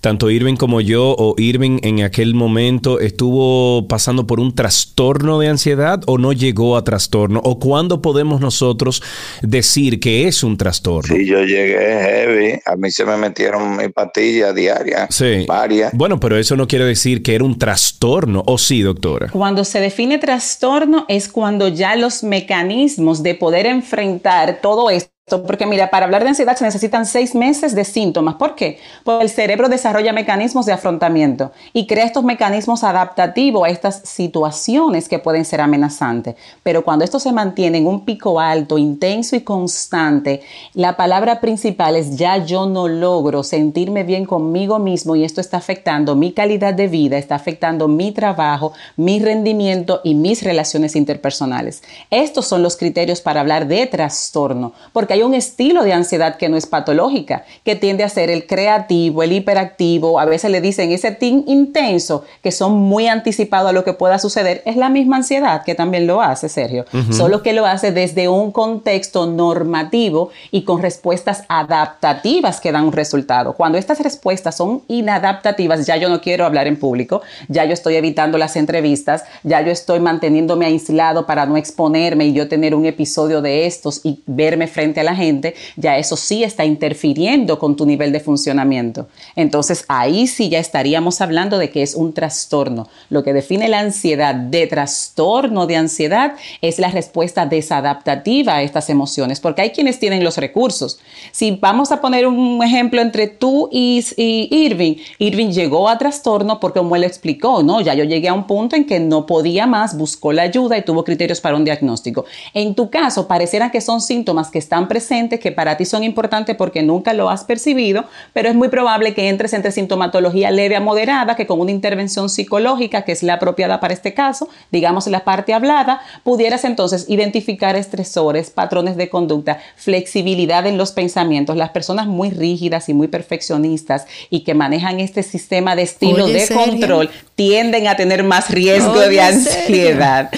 [0.00, 5.48] tanto Irving como yo o Irving en aquel momento estuvo pasando por un trastorno de
[5.48, 7.40] ansiedad o no llegó a trastorno?
[7.44, 9.02] ¿O cuándo podemos nosotros
[9.42, 11.14] decir que es un trastorno?
[11.14, 12.60] Sí, yo llegué heavy.
[12.64, 15.06] A mí se me metieron mi patilla diaria.
[15.10, 15.44] Sí.
[15.46, 15.92] Varias.
[15.94, 19.28] Bueno, pero eso no quiere decir que era un trastorno, ¿o sí, doctora?
[19.30, 25.64] Cuando se define trastorno es cuando ya los mecanismos de poder enfrentar todo esto porque
[25.64, 28.34] mira, para hablar de ansiedad se necesitan seis meses de síntomas.
[28.34, 28.78] ¿Por qué?
[29.04, 35.08] Porque el cerebro desarrolla mecanismos de afrontamiento y crea estos mecanismos adaptativos a estas situaciones
[35.08, 36.34] que pueden ser amenazantes.
[36.62, 40.42] Pero cuando esto se mantiene en un pico alto, intenso y constante,
[40.74, 45.56] la palabra principal es ya yo no logro sentirme bien conmigo mismo y esto está
[45.56, 51.82] afectando mi calidad de vida, está afectando mi trabajo, mi rendimiento y mis relaciones interpersonales.
[52.10, 56.48] Estos son los criterios para hablar de trastorno, porque hay un estilo de ansiedad que
[56.48, 60.90] no es patológica, que tiende a ser el creativo, el hiperactivo, a veces le dicen
[60.90, 65.18] ese team intenso, que son muy anticipados a lo que pueda suceder, es la misma
[65.18, 70.62] ansiedad que también lo hace, Sergio, solo que lo hace desde un contexto normativo y
[70.62, 73.52] con respuestas adaptativas que dan un resultado.
[73.52, 77.94] Cuando estas respuestas son inadaptativas, ya yo no quiero hablar en público, ya yo estoy
[77.94, 82.84] evitando las entrevistas, ya yo estoy manteniéndome aislado para no exponerme y yo tener un
[82.84, 87.76] episodio de estos y verme frente a la gente, ya eso sí está interfiriendo con
[87.76, 89.08] tu nivel de funcionamiento.
[89.36, 92.88] Entonces ahí sí ya estaríamos hablando de que es un trastorno.
[93.10, 98.90] Lo que define la ansiedad de trastorno de ansiedad es la respuesta desadaptativa a estas
[98.90, 100.98] emociones, porque hay quienes tienen los recursos.
[101.32, 106.78] Si vamos a poner un ejemplo entre tú y, Irving, Irving llegó a trastorno porque
[106.78, 109.96] como él explicó, no, ya yo llegué a un punto en que no podía más,
[109.96, 112.24] buscó la ayuda y tuvo criterios para un diagnóstico.
[112.52, 116.54] En tu caso, pareciera que son síntomas que están presentes que para ti son importantes
[116.54, 120.80] porque nunca lo has percibido, pero es muy probable que entres entre sintomatología leve a
[120.80, 125.24] moderada, que con una intervención psicológica, que es la apropiada para este caso, digamos la
[125.24, 131.56] parte hablada, pudieras entonces identificar estresores, patrones de conducta, flexibilidad en los pensamientos.
[131.56, 136.46] Las personas muy rígidas y muy perfeccionistas y que manejan este sistema de estilo de
[136.46, 140.30] control tienden a tener más riesgo de ansiedad.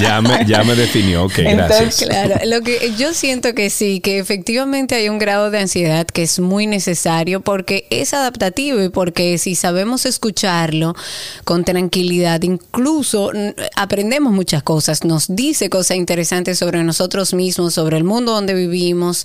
[0.00, 2.08] ya, me, ya me definió, ok, gracias.
[2.08, 6.22] Claro, lo que yo siento que sí, que efectivamente hay un grado de ansiedad que
[6.22, 10.94] es muy necesario porque es adaptativo y porque si sabemos escucharlo
[11.44, 13.30] con tranquilidad, incluso
[13.76, 19.24] aprendemos muchas cosas, nos dice cosas interesantes sobre nosotros mismos, sobre el mundo donde vivimos.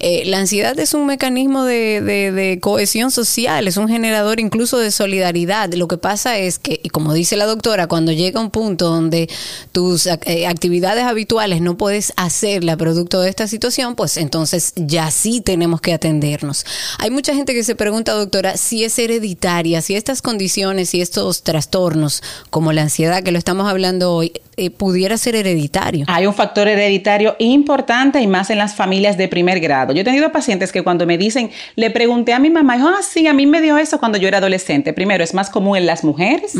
[0.00, 4.90] Eh, la ansiedad es un mecanismo de, de cohesión social, es un generador incluso de
[4.90, 5.72] solidaridad.
[5.74, 9.28] Lo que pasa es que, y como dice la doctora, cuando llega un punto donde
[9.72, 13.63] tus eh, actividades habituales no puedes hacerla producto de esta situación,
[13.96, 16.66] pues entonces ya sí tenemos que atendernos.
[16.98, 21.42] Hay mucha gente que se pregunta, doctora, si es hereditaria, si estas condiciones y estos
[21.42, 26.04] trastornos, como la ansiedad que lo estamos hablando hoy, eh, pudiera ser hereditario.
[26.08, 29.92] Hay un factor hereditario importante y más en las familias de primer grado.
[29.92, 33.02] Yo he tenido pacientes que cuando me dicen, le pregunté a mi mamá, dijo, ah,
[33.02, 34.92] sí, a mí me dio eso cuando yo era adolescente.
[34.92, 36.52] Primero, es más común en las mujeres.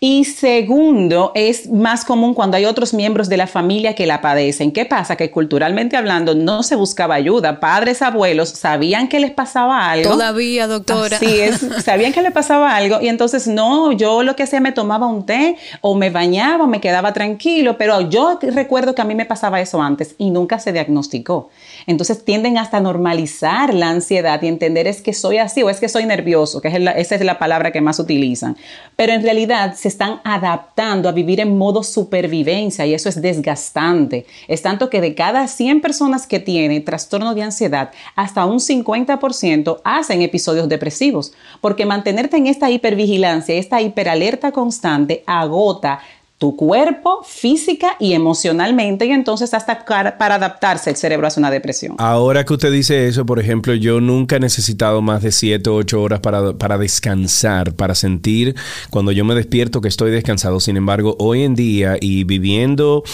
[0.00, 4.72] Y segundo, es más común cuando hay otros miembros de la familia que la padecen.
[4.72, 5.14] ¿Qué pasa?
[5.14, 7.60] Que culturalmente hablando no se buscaba ayuda.
[7.60, 10.10] Padres, abuelos sabían que les pasaba algo.
[10.10, 11.18] Todavía, doctora.
[11.18, 11.40] Sí,
[11.84, 15.26] sabían que le pasaba algo y entonces no, yo lo que hacía me tomaba un
[15.26, 19.26] té o me bañaba o me quedaba tranquilo, pero yo recuerdo que a mí me
[19.26, 21.50] pasaba eso antes y nunca se diagnosticó.
[21.86, 25.88] Entonces tienden hasta normalizar la ansiedad y entender es que soy así o es que
[25.88, 28.56] soy nervioso, que es esa es la palabra que más utilizan.
[28.96, 34.26] Pero en realidad se están adaptando a vivir en modo supervivencia y eso es desgastante.
[34.48, 39.80] Es tanto que de cada 100 personas que tienen trastorno de ansiedad, hasta un 50%
[39.84, 46.00] hacen episodios depresivos, porque mantenerte en esta hipervigilancia, esta hiperalerta constante agota
[46.42, 51.94] tu cuerpo física y emocionalmente y entonces hasta para adaptarse el cerebro hace una depresión.
[51.98, 55.76] Ahora que usted dice eso, por ejemplo, yo nunca he necesitado más de 7 o
[55.76, 58.56] 8 horas para, para descansar, para sentir
[58.90, 60.58] cuando yo me despierto que estoy descansado.
[60.58, 63.04] Sin embargo, hoy en día y viviendo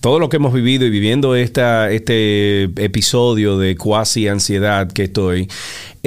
[0.00, 5.48] todo lo que hemos vivido y viviendo esta, este episodio de cuasi ansiedad que estoy,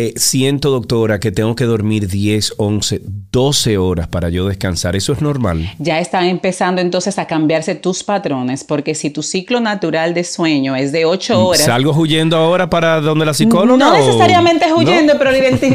[0.02, 4.96] eh, siento, doctora, que tengo que dormir 10, 11, 12 horas para yo descansar.
[4.96, 5.74] ¿Eso es normal?
[5.78, 10.78] Ya están empezando entonces a cambiarse tus patrones, porque si tu ciclo natural de sueño
[10.78, 11.66] es de 8 mm, horas...
[11.66, 13.78] ¿Salgo huyendo ahora para donde la psicóloga?
[13.78, 15.32] No necesariamente huyendo, pero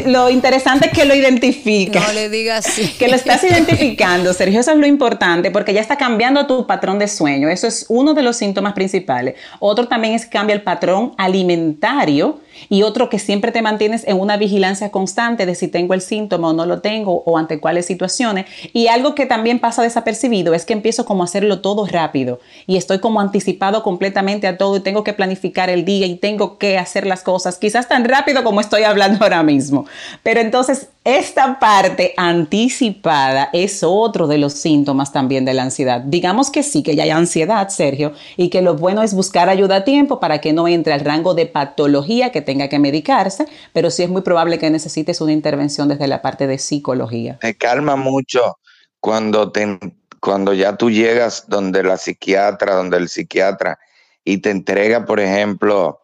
[0.07, 1.99] lo, interesante es que lo identifica.
[1.99, 2.87] No le digas así.
[2.97, 6.97] Que lo estás identificando, Sergio, eso es lo importante, porque ya está cambiando tu patrón
[6.97, 7.47] de sueño.
[7.47, 9.33] Eso es uno de los síntomas principales.
[9.59, 12.39] Otro también es que cambia el patrón alimentario
[12.69, 16.49] y otro que siempre te mantienes en una vigilancia constante de si tengo el síntoma
[16.49, 18.45] o no lo tengo o ante cuáles situaciones.
[18.73, 22.77] Y algo que también pasa desapercibido es que empiezo como a hacerlo todo rápido y
[22.77, 26.77] estoy como anticipado completamente a todo y tengo que planificar el día y tengo que
[26.77, 29.85] hacer las cosas quizás tan rápido como estoy hablando ahora mismo.
[30.23, 36.01] Pero entonces esta parte anticipada es otro de los síntomas también de la ansiedad.
[36.01, 39.77] Digamos que sí, que ya hay ansiedad, Sergio, y que lo bueno es buscar ayuda
[39.77, 43.91] a tiempo para que no entre al rango de patología que tenga que medicarse, pero
[43.91, 47.39] sí es muy probable que necesites una intervención desde la parte de psicología.
[47.43, 48.57] Me calma mucho
[48.99, 49.79] cuando, te,
[50.19, 53.77] cuando ya tú llegas donde la psiquiatra, donde el psiquiatra,
[54.23, 56.01] y te entrega, por ejemplo,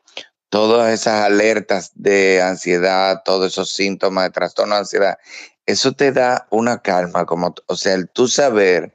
[0.50, 5.18] todas esas alertas de ansiedad, todos esos síntomas de trastorno de ansiedad,
[5.66, 8.94] eso te da una calma, como, o sea, el tú saber,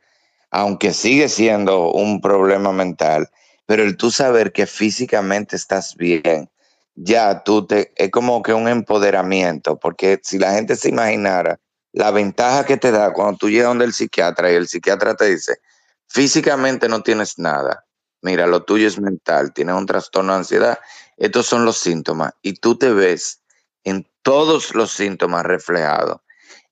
[0.50, 3.30] aunque sigue siendo un problema mental,
[3.66, 6.48] pero el tú saber que físicamente estás bien,
[6.96, 11.60] ya tú te, es como que un empoderamiento, porque si la gente se imaginara
[11.92, 15.26] la ventaja que te da cuando tú llegas donde el psiquiatra y el psiquiatra te
[15.26, 15.56] dice,
[16.08, 17.84] físicamente no tienes nada,
[18.22, 20.78] mira, lo tuyo es mental, tienes un trastorno de ansiedad,
[21.16, 23.42] estos son los síntomas, y tú te ves
[23.84, 26.20] en todos los síntomas reflejados,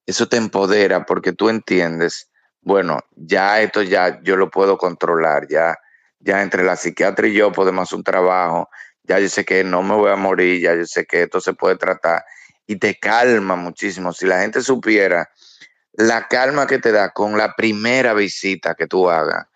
[0.07, 5.77] eso te empodera porque tú entiendes, bueno, ya esto ya yo lo puedo controlar, ya,
[6.19, 8.69] ya entre la psiquiatra y yo podemos hacer un trabajo,
[9.05, 11.53] ya yo sé que no me voy a morir, ya yo sé que esto se
[11.53, 12.25] puede tratar
[12.67, 14.12] y te calma muchísimo.
[14.12, 15.29] Si la gente supiera
[15.93, 19.47] la calma que te da con la primera visita que tú hagas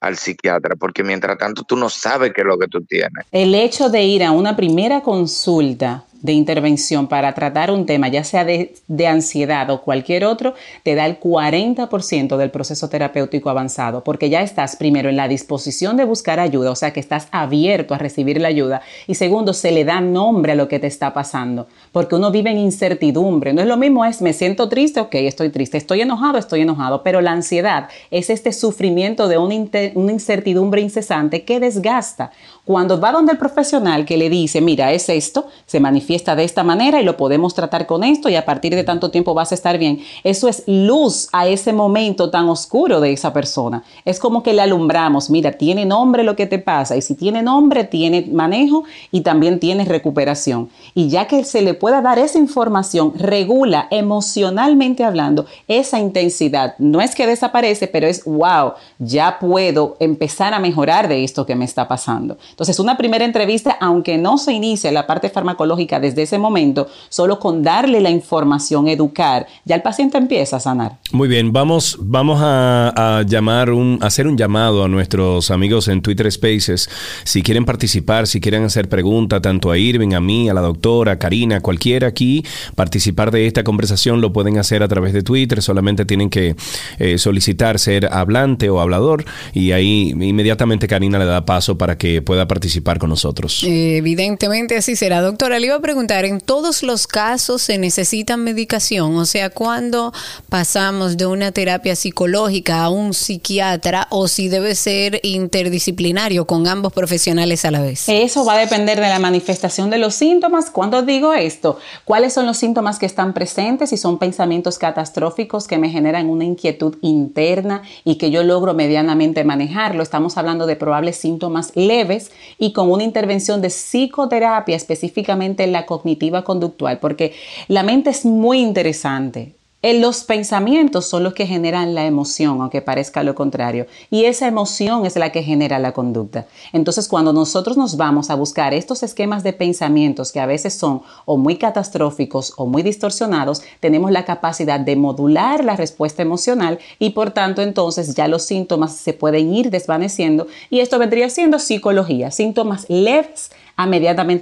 [0.00, 3.26] al psiquiatra, porque mientras tanto tú no sabes qué es lo que tú tienes.
[3.32, 8.24] El hecho de ir a una primera consulta de intervención para tratar un tema, ya
[8.24, 8.74] sea de,
[9.06, 14.76] ansiedad o cualquier otro, te da el 40% del proceso terapéutico avanzado, porque ya estás
[14.76, 18.48] primero en la disposición de buscar ayuda, o sea que estás abierto a recibir la
[18.48, 22.30] ayuda, y segundo, se le da nombre a lo que te está pasando, porque uno
[22.30, 26.00] vive en incertidumbre, no es lo mismo, es me siento triste, ok, estoy triste, estoy
[26.00, 29.54] enojado, estoy enojado, pero la ansiedad es este sufrimiento de una,
[29.94, 32.32] una incertidumbre incesante que desgasta.
[32.68, 36.64] Cuando va donde el profesional que le dice, mira, es esto, se manifiesta de esta
[36.64, 39.54] manera y lo podemos tratar con esto y a partir de tanto tiempo vas a
[39.54, 43.84] estar bien, eso es luz a ese momento tan oscuro de esa persona.
[44.04, 47.42] Es como que le alumbramos, mira, tiene nombre lo que te pasa y si tiene
[47.42, 50.68] nombre, tiene manejo y también tiene recuperación.
[50.94, 56.74] Y ya que se le pueda dar esa información, regula emocionalmente hablando esa intensidad.
[56.76, 61.56] No es que desaparece, pero es, wow, ya puedo empezar a mejorar de esto que
[61.56, 62.36] me está pasando.
[62.58, 67.38] Entonces, una primera entrevista, aunque no se inicie la parte farmacológica desde ese momento, solo
[67.38, 70.98] con darle la información, educar, ya el paciente empieza a sanar.
[71.12, 76.32] Muy bien, vamos, vamos a, llamar un, hacer un llamado a nuestros amigos en Twitter
[76.32, 76.90] Spaces.
[77.22, 81.12] Si quieren participar, si quieren hacer preguntas, tanto a Irving, a mí, a la doctora,
[81.12, 82.44] a Karina, cualquiera aquí,
[82.74, 85.62] participar de esta conversación lo pueden hacer a través de Twitter.
[85.62, 86.56] Solamente tienen que
[86.98, 92.20] eh, solicitar ser hablante o hablador y ahí inmediatamente Karina le da paso para que
[92.20, 93.62] pueda participar con nosotros.
[93.64, 95.20] Evidentemente así será.
[95.20, 99.16] Doctora, le iba a preguntar, ¿en todos los casos se necesita medicación?
[99.16, 100.12] O sea, ¿cuándo
[100.48, 106.92] pasamos de una terapia psicológica a un psiquiatra o si debe ser interdisciplinario con ambos
[106.92, 108.08] profesionales a la vez?
[108.08, 110.70] Eso va a depender de la manifestación de los síntomas.
[110.70, 113.90] Cuando digo esto, ¿cuáles son los síntomas que están presentes?
[113.90, 119.44] Si son pensamientos catastróficos que me generan una inquietud interna y que yo logro medianamente
[119.44, 120.02] manejarlo.
[120.02, 125.86] Estamos hablando de probables síntomas leves y con una intervención de psicoterapia, específicamente en la
[125.86, 127.34] cognitiva conductual, porque
[127.68, 129.57] la mente es muy interesante.
[129.80, 134.48] En los pensamientos son los que generan la emoción, aunque parezca lo contrario, y esa
[134.48, 136.48] emoción es la que genera la conducta.
[136.72, 141.02] Entonces, cuando nosotros nos vamos a buscar estos esquemas de pensamientos que a veces son
[141.26, 147.10] o muy catastróficos o muy distorsionados, tenemos la capacidad de modular la respuesta emocional y
[147.10, 152.32] por tanto entonces ya los síntomas se pueden ir desvaneciendo y esto vendría siendo psicología,
[152.32, 153.86] síntomas leves a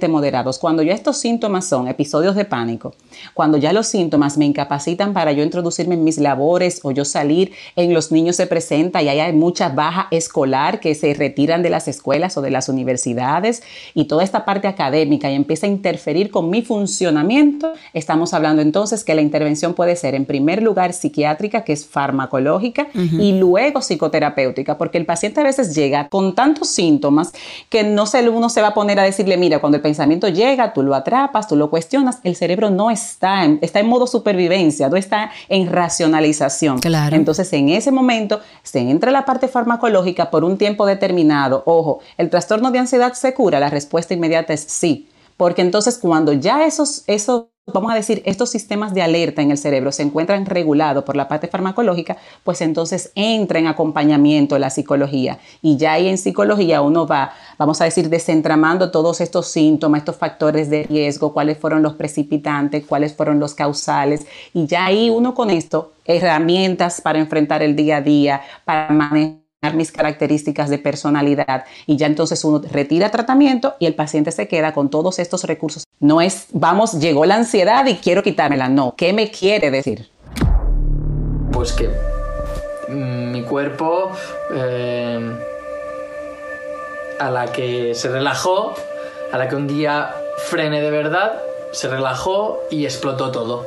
[0.07, 0.57] moderados.
[0.57, 2.95] Cuando ya estos síntomas son episodios de pánico,
[3.35, 7.51] cuando ya los síntomas me incapacitan para yo introducirme en mis labores o yo salir,
[7.75, 11.87] en los niños se presenta y hay mucha baja escolar que se retiran de las
[11.87, 13.61] escuelas o de las universidades
[13.93, 19.03] y toda esta parte académica y empieza a interferir con mi funcionamiento, estamos hablando entonces
[19.03, 24.79] que la intervención puede ser en primer lugar psiquiátrica, que es farmacológica, y luego psicoterapéutica,
[24.79, 27.33] porque el paciente a veces llega con tantos síntomas
[27.69, 30.71] que no se, uno se va a poner a decir mira, cuando el pensamiento llega,
[30.71, 34.87] tú lo atrapas, tú lo cuestionas, el cerebro no está en, está en modo supervivencia,
[34.87, 36.79] no está en racionalización.
[36.79, 37.15] Claro.
[37.15, 41.63] Entonces, en ese momento se entra la parte farmacológica por un tiempo determinado.
[41.65, 43.59] Ojo, ¿el trastorno de ansiedad se cura?
[43.59, 45.09] La respuesta inmediata es sí.
[45.37, 49.57] Porque entonces cuando ya esos, esos vamos a decir, estos sistemas de alerta en el
[49.57, 55.39] cerebro se encuentran regulados por la parte farmacológica, pues entonces entra en acompañamiento la psicología.
[55.61, 60.15] Y ya ahí en psicología uno va, vamos a decir, desentramando todos estos síntomas, estos
[60.15, 64.25] factores de riesgo, cuáles fueron los precipitantes, cuáles fueron los causales.
[64.53, 69.46] Y ya ahí uno con esto, herramientas para enfrentar el día a día, para manejar
[69.73, 74.73] mis características de personalidad y ya entonces uno retira tratamiento y el paciente se queda
[74.73, 75.83] con todos estos recursos.
[75.99, 80.09] No es, vamos, llegó la ansiedad y quiero quitármela, no, ¿qué me quiere decir?
[81.51, 81.89] Pues que
[82.89, 84.11] mi cuerpo
[84.53, 85.35] eh,
[87.19, 88.75] a la que se relajó,
[89.31, 91.41] a la que un día frene de verdad,
[91.71, 93.65] se relajó y explotó todo.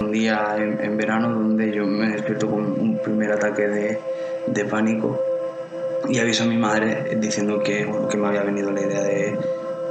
[0.00, 4.00] Un día en, verano donde yo me despierto con un primer ataque de,
[4.46, 5.29] de pánico
[6.08, 9.38] y aviso a mi madre diciendo que, que me había venido la idea de,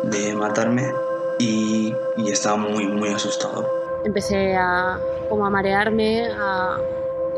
[0.03, 0.91] de matarme
[1.37, 3.69] y, y, estaba muy, muy asustado.
[4.03, 4.99] Empecé a,
[5.29, 6.29] como a marearme,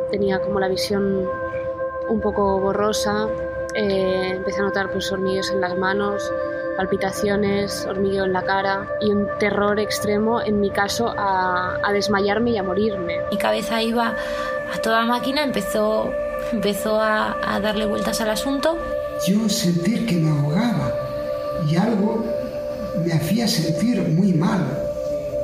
[0.09, 1.27] tenía como la visión
[2.09, 3.27] un poco borrosa,
[3.75, 6.31] eh, empecé a notar pues, hormigueos en las manos,
[6.77, 12.51] palpitaciones, hormigueo en la cara y un terror extremo, en mi caso, a, a desmayarme
[12.51, 13.19] y a morirme.
[13.29, 14.15] Mi cabeza iba
[14.73, 16.11] a toda máquina, empezó
[16.51, 18.77] empezó a, a darle vueltas al asunto.
[19.27, 20.91] Yo sentí que me ahogaba
[21.69, 22.25] y algo
[23.05, 24.65] me hacía sentir muy mal,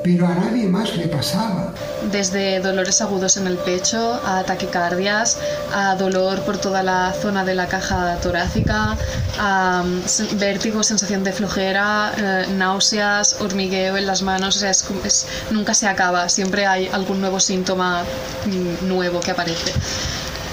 [0.04, 1.74] pero a nadie más le pasaba.
[2.12, 5.40] Desde dolores agudos en el pecho a taquicardias,
[5.74, 8.98] a dolor por toda la zona de la caja torácica,
[9.40, 14.86] a mm, vértigo, sensación de flojera, eh, náuseas, hormigueo en las manos, o sea, es,
[15.04, 18.04] es, nunca se acaba, siempre hay algún nuevo síntoma
[18.46, 19.74] mm, nuevo que aparece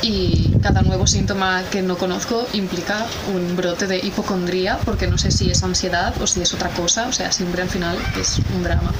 [0.04, 5.30] y cada nuevo síntoma que no conozco implica un brote de hipocondría porque no sé
[5.30, 8.62] si es ansiedad o si es otra cosa, o sea, siempre al final es un
[8.62, 8.92] drama.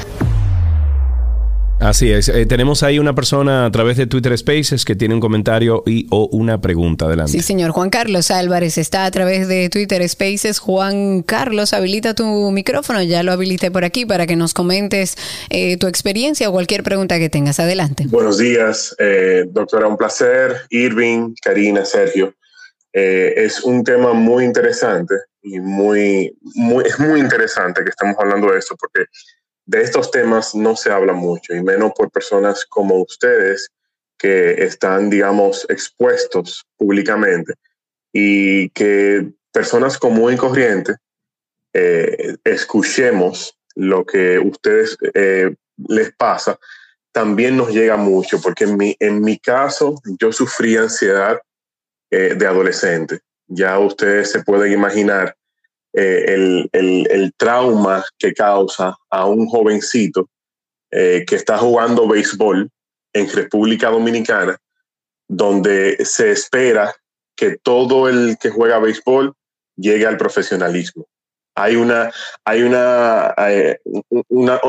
[1.80, 2.28] Así es.
[2.28, 6.06] Eh, tenemos ahí una persona a través de Twitter Spaces que tiene un comentario y
[6.10, 7.06] o una pregunta.
[7.06, 7.32] Adelante.
[7.32, 7.72] Sí, señor.
[7.72, 10.60] Juan Carlos Álvarez está a través de Twitter Spaces.
[10.60, 13.02] Juan Carlos, habilita tu micrófono.
[13.02, 15.16] Ya lo habilité por aquí para que nos comentes
[15.50, 17.58] eh, tu experiencia o cualquier pregunta que tengas.
[17.60, 18.04] Adelante.
[18.06, 19.88] Buenos días, eh, doctora.
[19.88, 20.62] Un placer.
[20.70, 22.34] Irving, Karina, Sergio.
[22.92, 28.58] es un tema muy interesante y muy, muy, es muy interesante que estemos hablando de
[28.58, 29.06] esto porque
[29.66, 33.70] de estos temas no se habla mucho, y menos por personas como ustedes
[34.18, 37.54] que están, digamos, expuestos públicamente
[38.12, 40.94] y que personas común y corriente
[41.72, 45.54] eh, escuchemos lo que ustedes eh,
[45.88, 46.58] les pasa,
[47.12, 51.40] también nos llega mucho, porque en mi, en mi caso yo sufrí ansiedad
[52.10, 53.20] eh, de adolescente.
[53.46, 55.36] Ya ustedes se pueden imaginar
[55.96, 60.28] eh, el, el, trauma que causa a un jovencito
[60.90, 62.68] eh, que está jugando béisbol
[63.12, 64.58] en República Dominicana,
[65.28, 66.92] donde se espera
[67.36, 69.34] que todo el que juega béisbol
[69.76, 71.06] llegue al profesionalismo.
[71.56, 72.10] Hay una,
[72.44, 73.78] hay una, eh,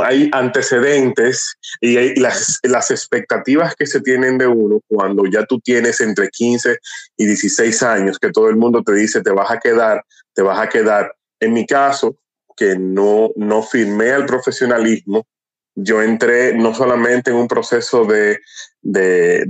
[0.04, 5.60] hay antecedentes y hay las, las expectativas que se tienen de uno cuando ya tú
[5.60, 6.78] tienes entre 15
[7.18, 10.04] y 16 años, que todo el mundo te dice te vas a quedar
[10.36, 11.16] te vas a quedar.
[11.40, 12.18] En mi caso,
[12.56, 15.26] que no, no firmé al profesionalismo,
[15.74, 18.40] yo entré no solamente en un proceso de,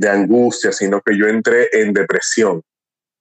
[0.10, 2.62] angustia, sino que yo entré en depresión.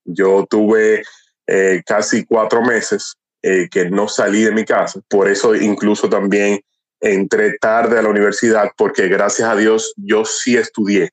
[0.05, 1.03] Yo tuve
[1.47, 5.01] eh, casi cuatro meses eh, que no salí de mi casa.
[5.09, 6.61] Por eso incluso también
[7.01, 11.11] entré tarde a la universidad, porque gracias a Dios yo sí estudié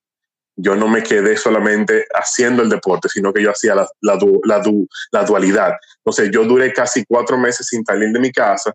[0.62, 5.74] yo no me quedé solamente haciendo el deporte, sino que yo hacía la, la, dualidad.
[5.98, 8.74] Entonces yo duré casi cuatro meses sin salir de mi casa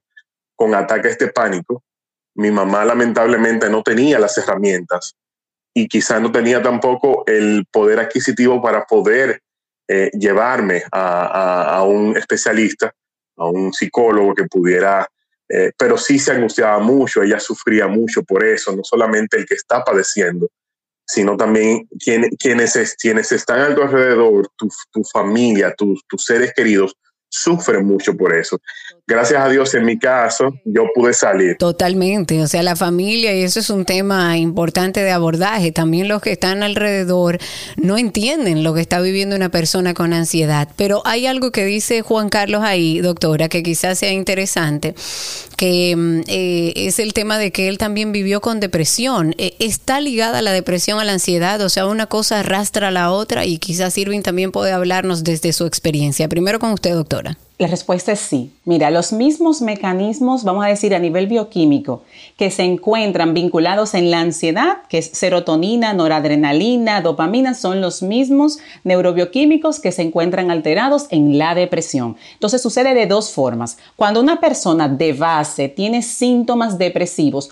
[0.54, 1.84] con ataques de pánico.
[2.34, 5.14] Mi mamá lamentablemente no tenía las herramientas
[5.74, 9.40] y quizá no tenía tampoco el poder adquisitivo para poder
[9.88, 12.92] eh, llevarme a, un especialista,
[13.36, 15.06] a un psicólogo que pudiera,
[15.48, 19.54] eh, pero sí se angustiaba mucho, ella sufría mucho por eso, no solamente el que
[19.54, 20.48] está padeciendo,
[21.06, 26.96] sino también quienes, quienes están a tu alrededor, tu, tu familia, tus, tus seres queridos,
[27.28, 28.60] sufren mucho por eso
[29.06, 31.56] gracias a Dios en mi caso yo pude salir.
[31.58, 36.20] Totalmente, o sea, la familia, y eso es un tema importante de abordaje, también los
[36.20, 37.38] que están alrededor
[37.76, 42.02] no entienden lo que está viviendo una persona con ansiedad, pero hay algo que dice
[42.02, 44.94] Juan Carlos ahí, doctora, que quizás sea interesante,
[45.56, 49.34] que mm, eh, es el tema de que él también vivió con depresión.
[49.38, 51.60] Eh, ¿Está ligada la depresión a la ansiedad?
[51.60, 55.52] O sea, una cosa arrastra a la otra y quizás Irving también puede hablarnos desde
[55.52, 56.28] su experiencia.
[56.28, 57.38] Primero con usted, doctora.
[57.58, 58.52] La respuesta es sí.
[58.66, 62.02] Mira, los mismos mecanismos, vamos a decir a nivel bioquímico,
[62.36, 68.58] que se encuentran vinculados en la ansiedad, que es serotonina, noradrenalina, dopamina, son los mismos
[68.84, 72.18] neurobioquímicos que se encuentran alterados en la depresión.
[72.34, 73.78] Entonces sucede de dos formas.
[73.96, 77.48] Cuando una persona de base tiene síntomas depresivos,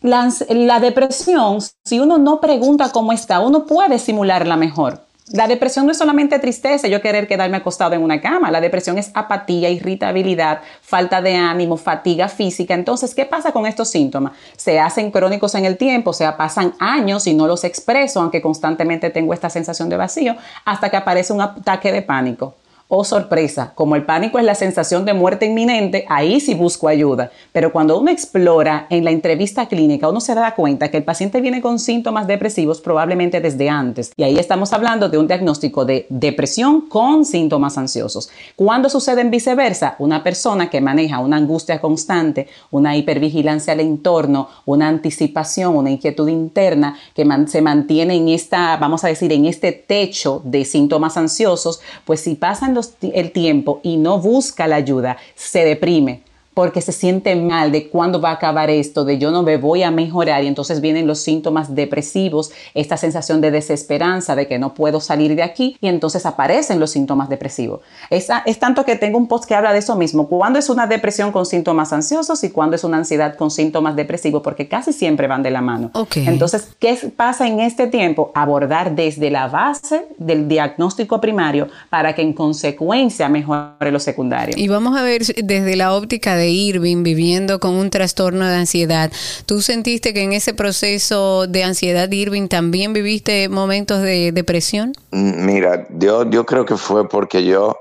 [0.00, 5.07] la, la depresión, si uno no pregunta cómo está, uno puede simularla mejor.
[5.32, 8.50] La depresión no es solamente tristeza, yo querer quedarme acostado en una cama.
[8.50, 12.72] La depresión es apatía, irritabilidad, falta de ánimo, fatiga física.
[12.72, 14.32] Entonces, ¿qué pasa con estos síntomas?
[14.56, 18.40] Se hacen crónicos en el tiempo, o sea, pasan años y no los expreso, aunque
[18.40, 22.54] constantemente tengo esta sensación de vacío, hasta que aparece un ataque de pánico.
[22.90, 27.30] Oh sorpresa, como el pánico es la sensación de muerte inminente, ahí sí busco ayuda.
[27.52, 31.42] Pero cuando uno explora en la entrevista clínica, uno se da cuenta que el paciente
[31.42, 34.12] viene con síntomas depresivos probablemente desde antes.
[34.16, 38.30] Y ahí estamos hablando de un diagnóstico de depresión con síntomas ansiosos.
[38.56, 44.48] Cuando sucede en viceversa, una persona que maneja una angustia constante, una hipervigilancia al entorno,
[44.64, 49.72] una anticipación, una inquietud interna que se mantiene en esta, vamos a decir, en este
[49.72, 55.64] techo de síntomas ansiosos, pues si pasan el tiempo y no busca la ayuda, se
[55.64, 56.22] deprime,
[56.58, 59.84] porque se siente mal de cuándo va a acabar esto, de yo no me voy
[59.84, 64.74] a mejorar y entonces vienen los síntomas depresivos, esta sensación de desesperanza, de que no
[64.74, 67.82] puedo salir de aquí y entonces aparecen los síntomas depresivos.
[68.10, 70.88] Es, es tanto que tengo un post que habla de eso mismo, cuándo es una
[70.88, 75.28] depresión con síntomas ansiosos y cuándo es una ansiedad con síntomas depresivos, porque casi siempre
[75.28, 75.92] van de la mano.
[76.16, 78.32] Entonces, ¿qué pasa en este tiempo?
[78.34, 84.56] Abordar desde la base del diagnóstico primario para que en consecuencia mejore lo secundario.
[84.58, 89.10] Y vamos a ver desde la óptica de Irving viviendo con un trastorno de ansiedad,
[89.46, 94.92] ¿tú sentiste que en ese proceso de ansiedad, Irving, también viviste momentos de depresión?
[95.10, 97.76] Mm, mira, yo, yo creo que fue porque yo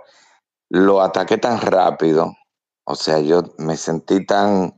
[0.70, 2.36] lo ataqué tan rápido,
[2.86, 4.74] o sea, yo me sentí tan,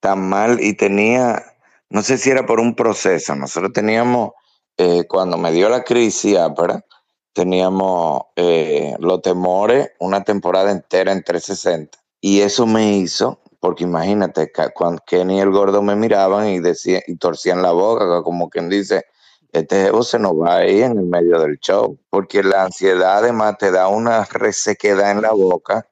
[0.00, 1.44] tan mal y tenía,
[1.90, 3.34] no sé si era por un proceso.
[3.34, 4.30] Nosotros teníamos,
[4.76, 6.84] eh, cuando me dio la crisis ápera,
[7.32, 11.98] teníamos eh, los temores una temporada entera en 360.
[12.20, 17.02] Y eso me hizo, porque imagínate, cuando Kenny y el gordo me miraban y, decían,
[17.06, 19.04] y torcían la boca, como quien dice,
[19.52, 23.56] este jevo se nos va ahí en el medio del show, porque la ansiedad además
[23.58, 25.86] te da una resequedad en la boca,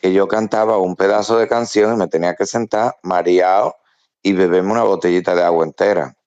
[0.00, 3.74] que yo cantaba un pedazo de canción y me tenía que sentar mareado
[4.22, 6.17] y beberme una botellita de agua entera.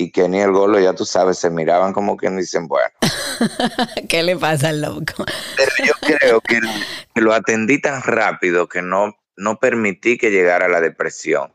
[0.00, 2.90] Y Kenny y el gordo, ya tú sabes, se miraban como quien dicen, bueno.
[4.08, 5.24] ¿Qué le pasa al loco?
[5.56, 6.60] Pero yo creo que,
[7.14, 11.52] que lo atendí tan rápido que no, no permití que llegara la depresión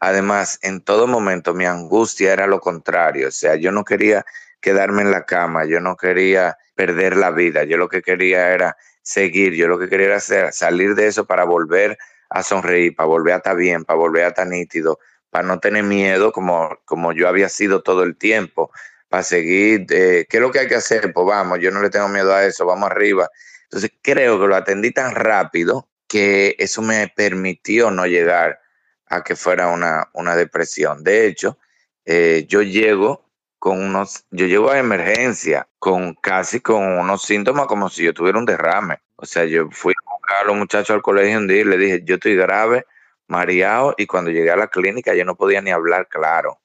[0.00, 4.26] Además, en todo momento mi angustia era lo contrario, o sea, yo no quería
[4.60, 8.76] quedarme en la cama, yo no quería perder la vida, yo lo que quería era
[9.02, 11.96] seguir, yo lo que quería era hacer, salir de eso para volver
[12.28, 14.98] a sonreír, para volver a estar bien, para volver a estar nítido,
[15.30, 18.70] para no tener miedo como, como yo había sido todo el tiempo,
[19.08, 21.12] para seguir, eh, ¿qué es lo que hay que hacer?
[21.12, 23.28] Pues vamos, yo no le tengo miedo a eso, vamos arriba.
[23.64, 28.60] Entonces creo que lo atendí tan rápido que eso me permitió no llegar
[29.06, 31.02] a que fuera una, una depresión.
[31.04, 31.58] De hecho,
[32.04, 33.26] eh, yo llego
[33.58, 38.38] con unos, yo llego a emergencia con casi con unos síntomas como si yo tuviera
[38.38, 38.98] un derrame.
[39.16, 41.78] O sea, yo fui a buscar a los muchachos al colegio un día y le
[41.78, 42.86] dije, yo estoy grave,
[43.28, 46.60] mareado, y cuando llegué a la clínica yo no podía ni hablar claro.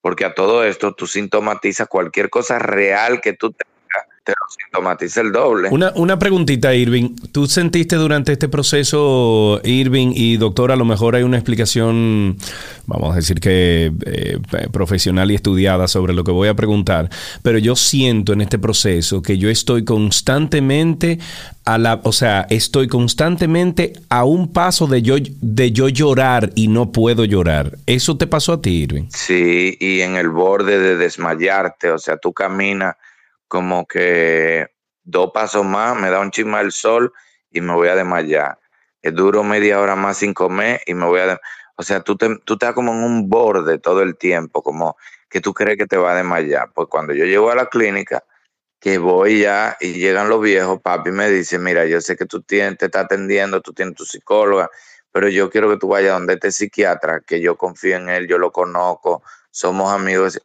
[0.00, 3.54] Porque a todo esto tú sintomatizas cualquier cosa real que tú
[4.24, 5.68] te lo sintomatiza el doble.
[5.70, 7.16] Una, una preguntita, Irving.
[7.32, 12.36] ¿Tú sentiste durante este proceso, Irving y doctor, a lo mejor hay una explicación,
[12.86, 14.38] vamos a decir que eh,
[14.72, 17.08] profesional y estudiada sobre lo que voy a preguntar,
[17.42, 21.18] pero yo siento en este proceso que yo estoy constantemente
[21.64, 26.68] a la, o sea, estoy constantemente a un paso de yo, de yo llorar y
[26.68, 27.78] no puedo llorar.
[27.86, 29.08] ¿Eso te pasó a ti, Irving?
[29.10, 32.96] Sí, y en el borde de desmayarte, o sea, tú caminas
[33.50, 34.68] como que
[35.02, 37.12] dos pasos más, me da un chisma el sol
[37.50, 38.58] y me voy a desmayar.
[39.02, 41.40] Duro media hora más sin comer y me voy a...
[41.76, 44.96] O sea, tú, te, tú estás como en un borde todo el tiempo, como
[45.28, 46.70] que tú crees que te va a desmayar.
[46.72, 48.22] Pues cuando yo llego a la clínica,
[48.78, 52.42] que voy ya y llegan los viejos, papi me dice, mira, yo sé que tú
[52.42, 54.70] tienes, te está atendiendo, tú tienes tu psicóloga,
[55.10, 58.38] pero yo quiero que tú vayas donde este psiquiatra, que yo confío en él, yo
[58.38, 60.40] lo conozco, somos amigos.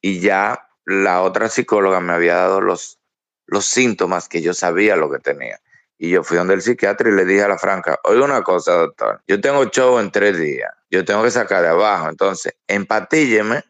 [0.00, 2.98] Y ya la otra psicóloga me había dado los,
[3.44, 5.60] los síntomas que yo sabía lo que tenía.
[5.98, 8.72] Y yo fui donde el psiquiatra y le dije a la franca, oye una cosa,
[8.72, 13.64] doctor, yo tengo show en tres días, yo tengo que sacar de abajo, entonces empatílleme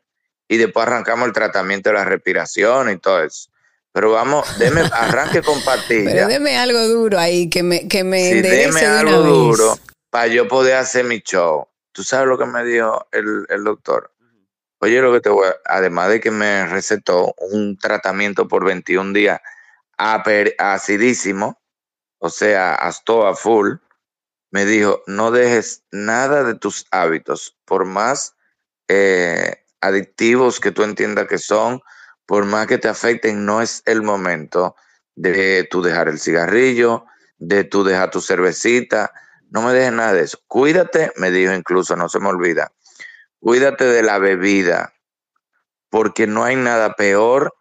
[0.46, 3.50] y después arrancamos el tratamiento de la respiración y todo eso.
[3.90, 6.14] Pero vamos, deme, arranque con pastillas.
[6.14, 9.76] Pero deme algo duro ahí, que me, que me sí, deme algo duro
[10.10, 11.66] para yo poder hacer mi show.
[11.90, 14.12] ¿Tú sabes lo que me dijo el, el doctor?
[14.80, 19.12] Oye, lo que te voy a, además de que me recetó un tratamiento por 21
[19.12, 19.40] días
[19.96, 21.60] acidísimo,
[22.18, 23.76] o sea, hasta a full,
[24.50, 28.36] me dijo, no dejes nada de tus hábitos, por más
[28.88, 31.80] eh, adictivos que tú entiendas que son,
[32.26, 34.76] por más que te afecten, no es el momento
[35.16, 37.04] de tú dejar el cigarrillo,
[37.38, 39.12] de tú dejar tu cervecita,
[39.50, 40.38] no me dejes nada de eso.
[40.46, 42.72] Cuídate, me dijo incluso, no se me olvida,
[43.40, 44.94] Cuídate de la bebida,
[45.90, 47.54] porque no hay nada peor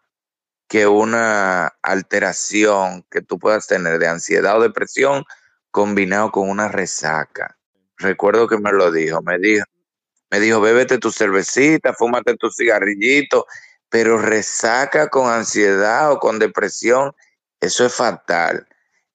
[0.68, 5.24] que una alteración que tú puedas tener de ansiedad o depresión
[5.70, 7.56] combinado con una resaca.
[7.96, 9.64] Recuerdo que me lo dijo, me dijo,
[10.30, 13.46] me dijo, bébete tu cervecita, fúmate tu cigarrillito,
[13.88, 17.12] pero resaca con ansiedad o con depresión,
[17.60, 18.66] eso es fatal.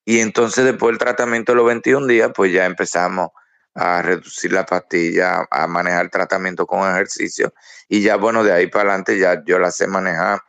[0.06, 3.30] Y entonces después del tratamiento de los 21 días, pues ya empezamos
[3.76, 7.54] a reducir la pastilla, a manejar tratamiento con ejercicio.
[7.88, 10.42] Y ya, bueno, de ahí para adelante ya yo la sé manejar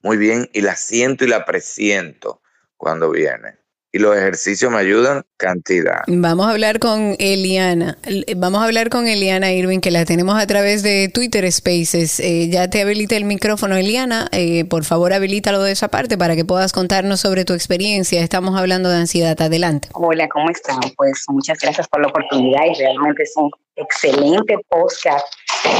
[0.00, 2.42] muy bien y la siento y la presiento
[2.76, 3.61] cuando viene
[3.92, 6.00] y los ejercicios me ayudan cantidad.
[6.06, 7.98] Vamos a hablar con Eliana.
[8.36, 12.18] Vamos a hablar con Eliana Irving, que la tenemos a través de Twitter Spaces.
[12.18, 14.28] Eh, ya te habilita el micrófono, Eliana.
[14.32, 18.22] Eh, por favor, habilítalo de esa parte para que puedas contarnos sobre tu experiencia.
[18.22, 19.40] Estamos hablando de ansiedad.
[19.40, 19.88] Adelante.
[19.92, 20.80] Hola, ¿cómo están?
[20.96, 25.26] Pues muchas gracias por la oportunidad y realmente es un excelente podcast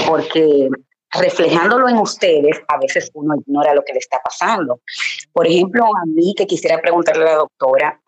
[0.07, 0.69] porque
[1.13, 4.81] reflejándolo en ustedes, a veces uno ignora lo que le está pasando.
[5.33, 8.01] Por ejemplo, a mí que quisiera preguntarle a la doctora,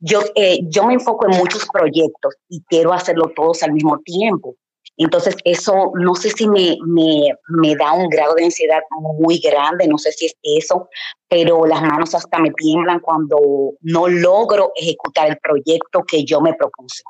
[0.00, 4.54] yo, eh, yo me enfoco en muchos proyectos y quiero hacerlo todos al mismo tiempo.
[4.96, 8.80] Entonces, eso no sé si me, me, me, da un grado de ansiedad
[9.20, 10.88] muy grande, no sé si es eso,
[11.28, 13.38] pero las manos hasta me tiemblan cuando
[13.80, 17.04] no logro ejecutar el proyecto que yo me propuse.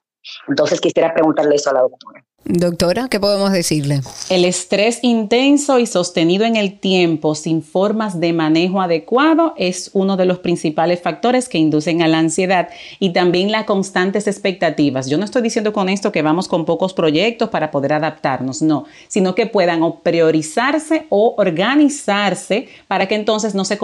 [0.48, 2.27] Entonces, quisiera preguntarle eso a la doctora.
[2.50, 4.00] Doctora, ¿qué podemos decirle?
[4.30, 10.16] El estrés intenso y sostenido en el tiempo sin formas de manejo adecuado es uno
[10.16, 12.70] de los principales factores que inducen a la ansiedad
[13.00, 15.10] y también las constantes expectativas.
[15.10, 18.86] Yo no estoy diciendo con esto que vamos con pocos proyectos para poder adaptarnos, no,
[19.08, 23.76] sino que puedan priorizarse o organizarse para que entonces no se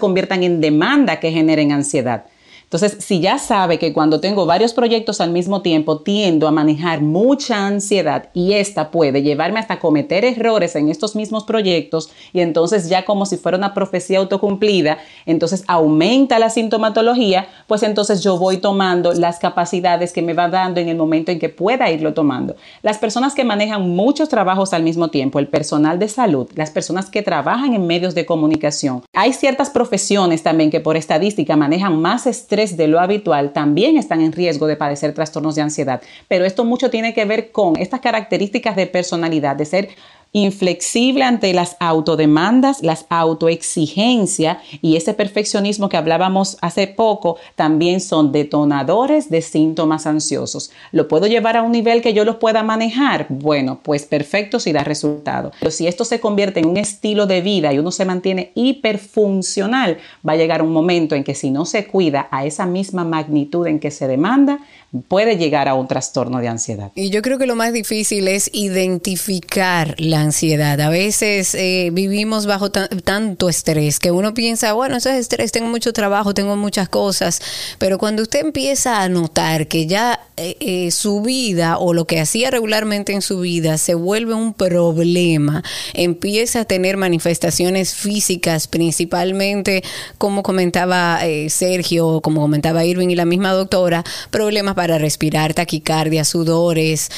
[0.00, 2.24] conviertan en demanda que generen ansiedad.
[2.72, 7.02] Entonces, si ya sabe que cuando tengo varios proyectos al mismo tiempo tiendo a manejar
[7.02, 12.88] mucha ansiedad y esta puede llevarme hasta cometer errores en estos mismos proyectos y entonces
[12.88, 14.96] ya como si fuera una profecía autocumplida,
[15.26, 20.80] entonces aumenta la sintomatología, pues entonces yo voy tomando las capacidades que me va dando
[20.80, 22.56] en el momento en que pueda irlo tomando.
[22.80, 27.10] Las personas que manejan muchos trabajos al mismo tiempo, el personal de salud, las personas
[27.10, 32.26] que trabajan en medios de comunicación, hay ciertas profesiones también que por estadística manejan más
[32.26, 36.00] estrés de lo habitual también están en riesgo de padecer trastornos de ansiedad.
[36.28, 39.88] Pero esto mucho tiene que ver con estas características de personalidad, de ser
[40.32, 48.32] inflexible ante las autodemandas, las autoexigencias y ese perfeccionismo que hablábamos hace poco también son
[48.32, 50.70] detonadores de síntomas ansiosos.
[50.90, 53.26] ¿Lo puedo llevar a un nivel que yo los pueda manejar?
[53.28, 55.52] Bueno, pues perfecto si da resultado.
[55.58, 59.98] Pero si esto se convierte en un estilo de vida y uno se mantiene hiperfuncional,
[60.26, 63.66] va a llegar un momento en que si no se cuida a esa misma magnitud
[63.66, 64.60] en que se demanda,
[65.08, 66.92] puede llegar a un trastorno de ansiedad.
[66.94, 70.78] Y yo creo que lo más difícil es identificar la ansiedad.
[70.80, 75.68] A veces eh, vivimos bajo tanto estrés que uno piensa, bueno, eso es estrés, tengo
[75.68, 77.40] mucho trabajo, tengo muchas cosas,
[77.78, 82.20] pero cuando usted empieza a notar que ya eh, eh, su vida o lo que
[82.20, 85.62] hacía regularmente en su vida se vuelve un problema,
[85.94, 89.82] empieza a tener manifestaciones físicas, principalmente,
[90.18, 97.10] como comentaba Sergio, como comentaba Irving y la misma doctora, problemas para respirar, taquicardia, sudores,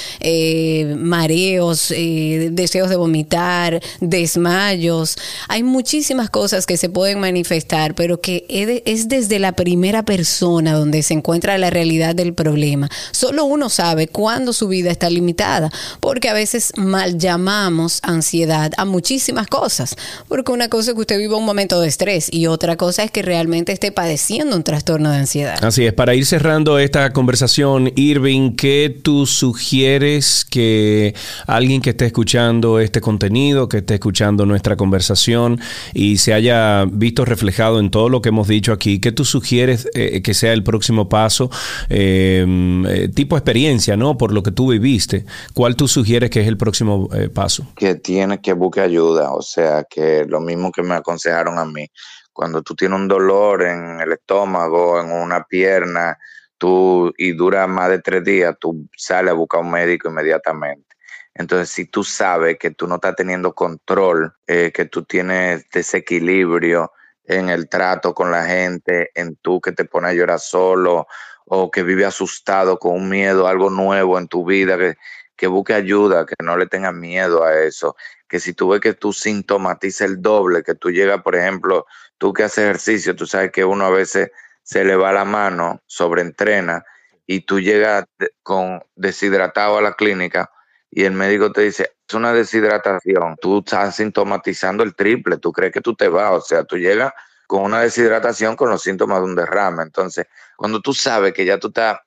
[0.97, 5.17] mareos, deseos de vomitar, desmayos.
[5.49, 11.03] Hay muchísimas cosas que se pueden manifestar, pero que es desde la primera persona donde
[11.03, 12.91] se encuentra la realidad del problema.
[13.13, 18.85] Solo uno sabe cuándo su vida está limitada, porque a veces mal llamamos ansiedad a
[18.85, 19.97] muchísimas cosas,
[20.29, 23.11] porque una cosa es que usted viva un momento de estrés y otra cosa es
[23.11, 25.65] que realmente esté padeciendo un trastorno de ansiedad.
[25.65, 31.15] Así es, para ir cerrando esta conversación, Irving, ¿qué tú sugieres que
[31.47, 35.61] alguien que esté escuchando este contenido, que esté escuchando nuestra conversación
[35.93, 39.89] y se haya visto reflejado en todo lo que hemos dicho aquí, ¿qué tú sugieres
[39.95, 41.49] eh, que sea el próximo paso?
[41.91, 42.45] Eh,
[42.89, 44.19] eh, tipo experiencia, ¿no?
[44.19, 45.25] Por lo que tú viviste,
[45.55, 47.69] ¿cuál tú sugieres que es el próximo paso?
[47.77, 51.87] Que tiene que buscar ayuda, o sea, que lo mismo que me aconsejaron a mí,
[52.33, 56.19] cuando tú tienes un dolor en el estómago, en una pierna,
[56.59, 60.95] tú y dura más de tres días, tú sales a buscar un médico inmediatamente.
[61.35, 66.93] Entonces, si tú sabes que tú no estás teniendo control, eh, que tú tienes desequilibrio
[67.25, 71.07] en el trato con la gente, en tú que te pones a llorar solo
[71.47, 74.95] o que vive asustado con un miedo, algo nuevo en tu vida, que,
[75.37, 77.97] que busque ayuda, que no le tengas miedo a eso,
[78.29, 81.87] que si tú ves que tú sintomatices el doble, que tú llegas, por ejemplo,
[82.19, 84.31] tú que haces ejercicio, tú sabes que uno a veces
[84.65, 86.85] se le va la mano, sobreentrena,
[87.27, 88.07] y tú llegas
[88.43, 90.51] con deshidratado a la clínica,
[90.91, 95.73] y el médico te dice, es una deshidratación, tú estás sintomatizando el triple, tú crees
[95.73, 97.13] que tú te vas, o sea, tú llegas
[97.47, 99.83] con una deshidratación con los síntomas de un derrame.
[99.83, 101.99] Entonces, cuando tú sabes que ya tú estás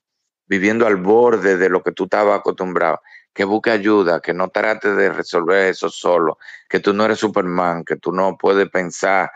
[0.46, 3.02] viviendo al borde de lo que tú estabas acostumbrado,
[3.34, 6.38] que busque ayuda, que no trates de resolver eso solo,
[6.70, 9.30] que tú no eres Superman, que tú no puedes pensar,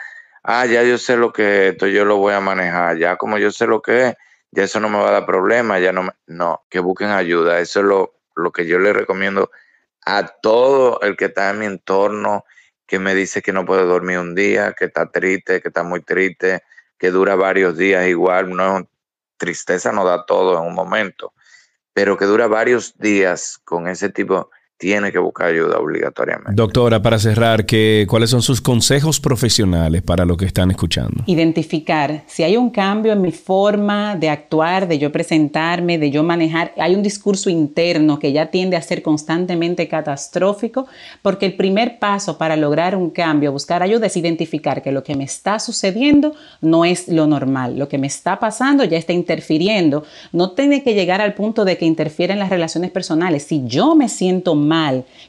[0.44, 3.38] ah, ya yo sé lo que es esto, yo lo voy a manejar, ya como
[3.38, 4.16] yo sé lo que es,
[4.52, 6.12] ya eso no me va a dar problema, ya no me...
[6.28, 9.52] No, que busquen ayuda, eso es lo, lo que yo le recomiendo
[10.06, 12.46] a todo el que está en mi entorno,
[12.86, 16.02] que me dice que no puede dormir un día, que está triste, que está muy
[16.02, 16.64] triste,
[16.98, 18.88] que dura varios días igual, no
[19.38, 21.34] tristeza no da todo en un momento,
[21.94, 24.52] pero que dura varios días con ese tipo
[24.82, 26.54] tiene que buscar ayuda obligatoriamente.
[26.56, 31.24] Doctora, para cerrar, ¿qué, ¿cuáles son sus consejos profesionales para lo que están escuchando?
[31.28, 36.24] Identificar si hay un cambio en mi forma de actuar, de yo presentarme, de yo
[36.24, 36.74] manejar.
[36.78, 40.88] Hay un discurso interno que ya tiende a ser constantemente catastrófico,
[41.22, 45.16] porque el primer paso para lograr un cambio, buscar ayuda, es identificar que lo que
[45.16, 47.78] me está sucediendo no es lo normal.
[47.78, 50.06] Lo que me está pasando ya está interfiriendo.
[50.32, 53.44] No tiene que llegar al punto de que interfiera en las relaciones personales.
[53.44, 54.71] Si yo me siento mal,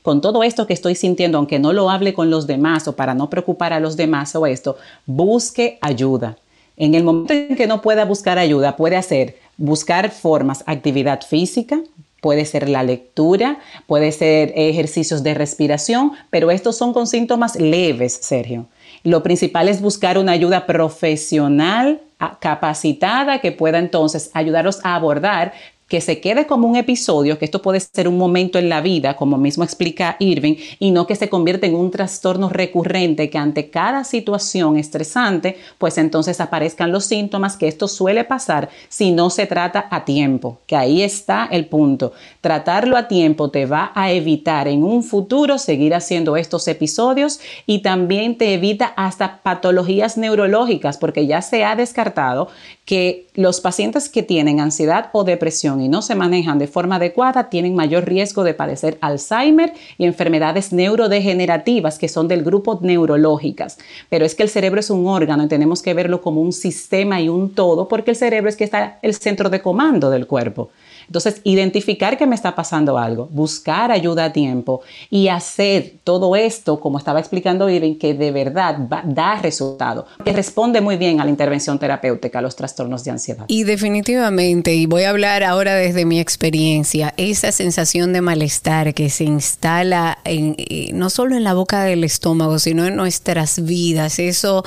[0.02, 3.14] con todo esto que estoy sintiendo, aunque no lo hable con los demás o para
[3.14, 4.76] no preocupar a los demás o esto,
[5.06, 6.36] busque ayuda.
[6.76, 11.80] En el momento en que no pueda buscar ayuda, puede hacer buscar formas, actividad física,
[12.22, 18.12] Puede ser la lectura, puede ser ejercicios de respiración, pero estos son con síntomas leves,
[18.12, 18.66] Sergio.
[19.02, 22.00] Lo principal es buscar una ayuda profesional
[22.38, 25.52] capacitada que pueda entonces ayudarlos a abordar
[25.92, 29.14] que se quede como un episodio, que esto puede ser un momento en la vida,
[29.14, 33.68] como mismo explica Irving, y no que se convierta en un trastorno recurrente que ante
[33.68, 39.44] cada situación estresante, pues entonces aparezcan los síntomas, que esto suele pasar si no se
[39.44, 42.14] trata a tiempo, que ahí está el punto.
[42.40, 47.80] Tratarlo a tiempo te va a evitar en un futuro seguir haciendo estos episodios y
[47.80, 52.48] también te evita hasta patologías neurológicas, porque ya se ha descartado
[52.84, 57.48] que los pacientes que tienen ansiedad o depresión y no se manejan de forma adecuada
[57.48, 63.78] tienen mayor riesgo de padecer Alzheimer y enfermedades neurodegenerativas que son del grupo neurológicas.
[64.08, 67.20] Pero es que el cerebro es un órgano y tenemos que verlo como un sistema
[67.20, 70.70] y un todo porque el cerebro es que está el centro de comando del cuerpo.
[71.12, 76.80] Entonces, identificar que me está pasando algo, buscar ayuda a tiempo y hacer todo esto,
[76.80, 81.30] como estaba explicando Irving, que de verdad da resultado, que responde muy bien a la
[81.30, 83.44] intervención terapéutica, a los trastornos de ansiedad.
[83.46, 89.10] Y definitivamente, y voy a hablar ahora desde mi experiencia, esa sensación de malestar que
[89.10, 94.18] se instala en, eh, no solo en la boca del estómago, sino en nuestras vidas,
[94.18, 94.64] eso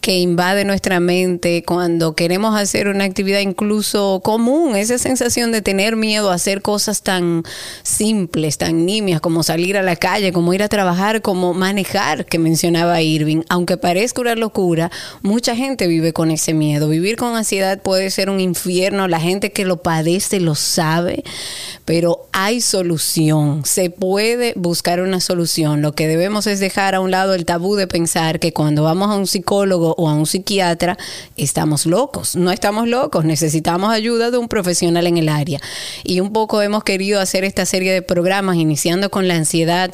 [0.00, 5.83] que invade nuestra mente cuando queremos hacer una actividad incluso común, esa sensación de tener
[5.92, 7.42] miedo a hacer cosas tan
[7.82, 12.38] simples, tan nimias, como salir a la calle, como ir a trabajar, como manejar, que
[12.38, 13.42] mencionaba Irving.
[13.48, 14.90] Aunque parezca una locura,
[15.22, 16.88] mucha gente vive con ese miedo.
[16.88, 19.06] Vivir con ansiedad puede ser un infierno.
[19.08, 21.22] La gente que lo padece lo sabe,
[21.84, 23.62] pero hay solución.
[23.64, 25.82] Se puede buscar una solución.
[25.82, 29.10] Lo que debemos es dejar a un lado el tabú de pensar que cuando vamos
[29.10, 30.98] a un psicólogo o a un psiquiatra
[31.36, 32.36] estamos locos.
[32.36, 35.60] No estamos locos, necesitamos ayuda de un profesional en el área
[36.02, 39.92] y un poco hemos querido hacer esta serie de programas iniciando con la ansiedad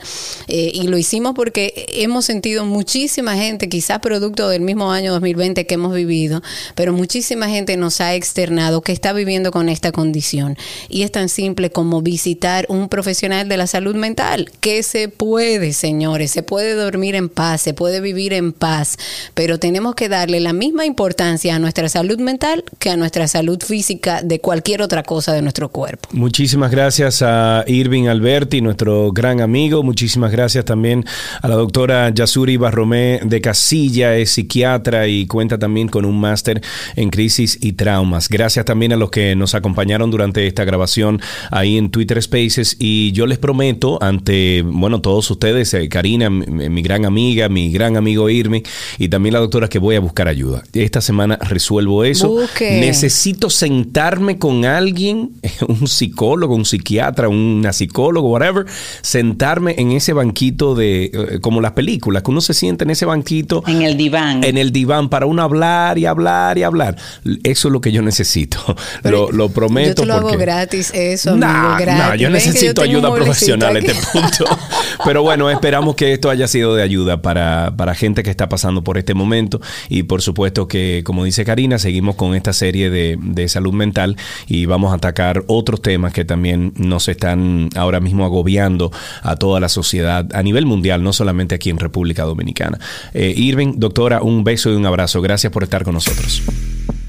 [0.48, 5.66] eh, y lo hicimos porque hemos sentido muchísima gente, quizás producto del mismo año 2020
[5.66, 6.42] que hemos vivido,
[6.74, 10.56] pero muchísima gente nos ha externado que está viviendo con esta condición.
[10.88, 15.72] Y es tan simple como visitar un profesional de la salud mental, que se puede,
[15.72, 18.96] señores, se puede dormir en paz, se puede vivir en paz,
[19.34, 23.62] pero tenemos que darle la misma importancia a nuestra salud mental que a nuestra salud
[23.62, 26.08] física de cualquier otra cosa de nuestro cuerpo.
[26.12, 29.82] Muchísimas gracias a Irving Alberti, nuestro gran amigo.
[29.82, 31.04] Muchísimas gracias también
[31.42, 36.62] a la doctora Yasuri Barromé de Casilla, es psiquiatra y cuenta también con un máster
[36.96, 38.28] en crisis y traumas.
[38.28, 43.12] Gracias también a los que nos acompañaron durante esta grabación ahí en Twitter Spaces y
[43.12, 48.28] yo les prometo ante, bueno, todos ustedes, eh, Karina, mi, gran amiga, mi gran amigo
[48.28, 48.62] Irving
[48.98, 50.62] y también la doctora que voy a buscar ayuda.
[50.72, 52.36] Esta semana resuelvo eso.
[52.60, 55.32] Necesito sentarme con alguien
[55.68, 58.66] un psicólogo, un psiquiatra, una psicólogo, whatever,
[59.02, 63.06] sentarme en ese banquito de, eh, como las películas, que uno se siente en ese
[63.06, 63.62] banquito.
[63.66, 64.44] En el diván.
[64.44, 66.96] En el diván para uno hablar y hablar y hablar.
[67.42, 68.58] Eso es lo que yo necesito.
[69.02, 69.88] lo, prometo.
[69.88, 71.36] Yo te lo hago gratis, eso.
[71.36, 72.20] No, gratis.
[72.20, 74.44] yo necesito ayuda profesional en este punto.
[75.04, 78.82] Pero bueno, esperamos que esto haya sido de ayuda para, para gente que está pasando
[78.82, 79.60] por este momento.
[79.88, 84.16] Y por supuesto que, como dice Karina, seguimos con esta serie de, de salud mental
[84.46, 88.90] y vamos a atacar otros temas que también nos están ahora mismo agobiando
[89.22, 92.78] a toda la sociedad a nivel mundial, no solamente aquí en República Dominicana.
[93.14, 95.20] Eh, Irving, doctora, un beso y un abrazo.
[95.22, 96.42] Gracias por estar con nosotros.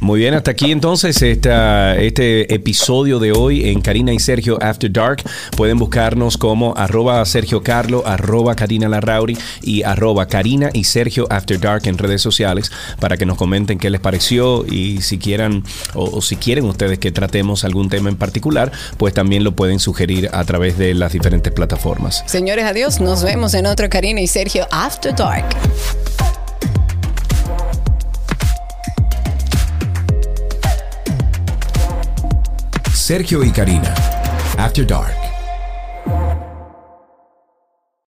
[0.02, 4.92] Muy bien, hasta aquí entonces esta, este episodio de hoy en Karina y Sergio After
[4.92, 5.22] Dark.
[5.56, 11.60] Pueden buscarnos como arroba Sergio Carlo, arroba Karina Larrauri y arroba Karina y Sergio After
[11.60, 16.20] Dark en redes sociales para que nos comenten qué les pareció y si quieran o,
[16.24, 20.44] si quieren ustedes que tratemos algún tema en particular, pues también lo pueden sugerir a
[20.46, 22.24] través de las diferentes plataformas.
[22.26, 23.02] Señores, adiós.
[23.02, 25.46] Nos vemos en otro Karina y Sergio After Dark.
[33.12, 33.94] Sergio y Karina.
[34.58, 35.21] After Dark.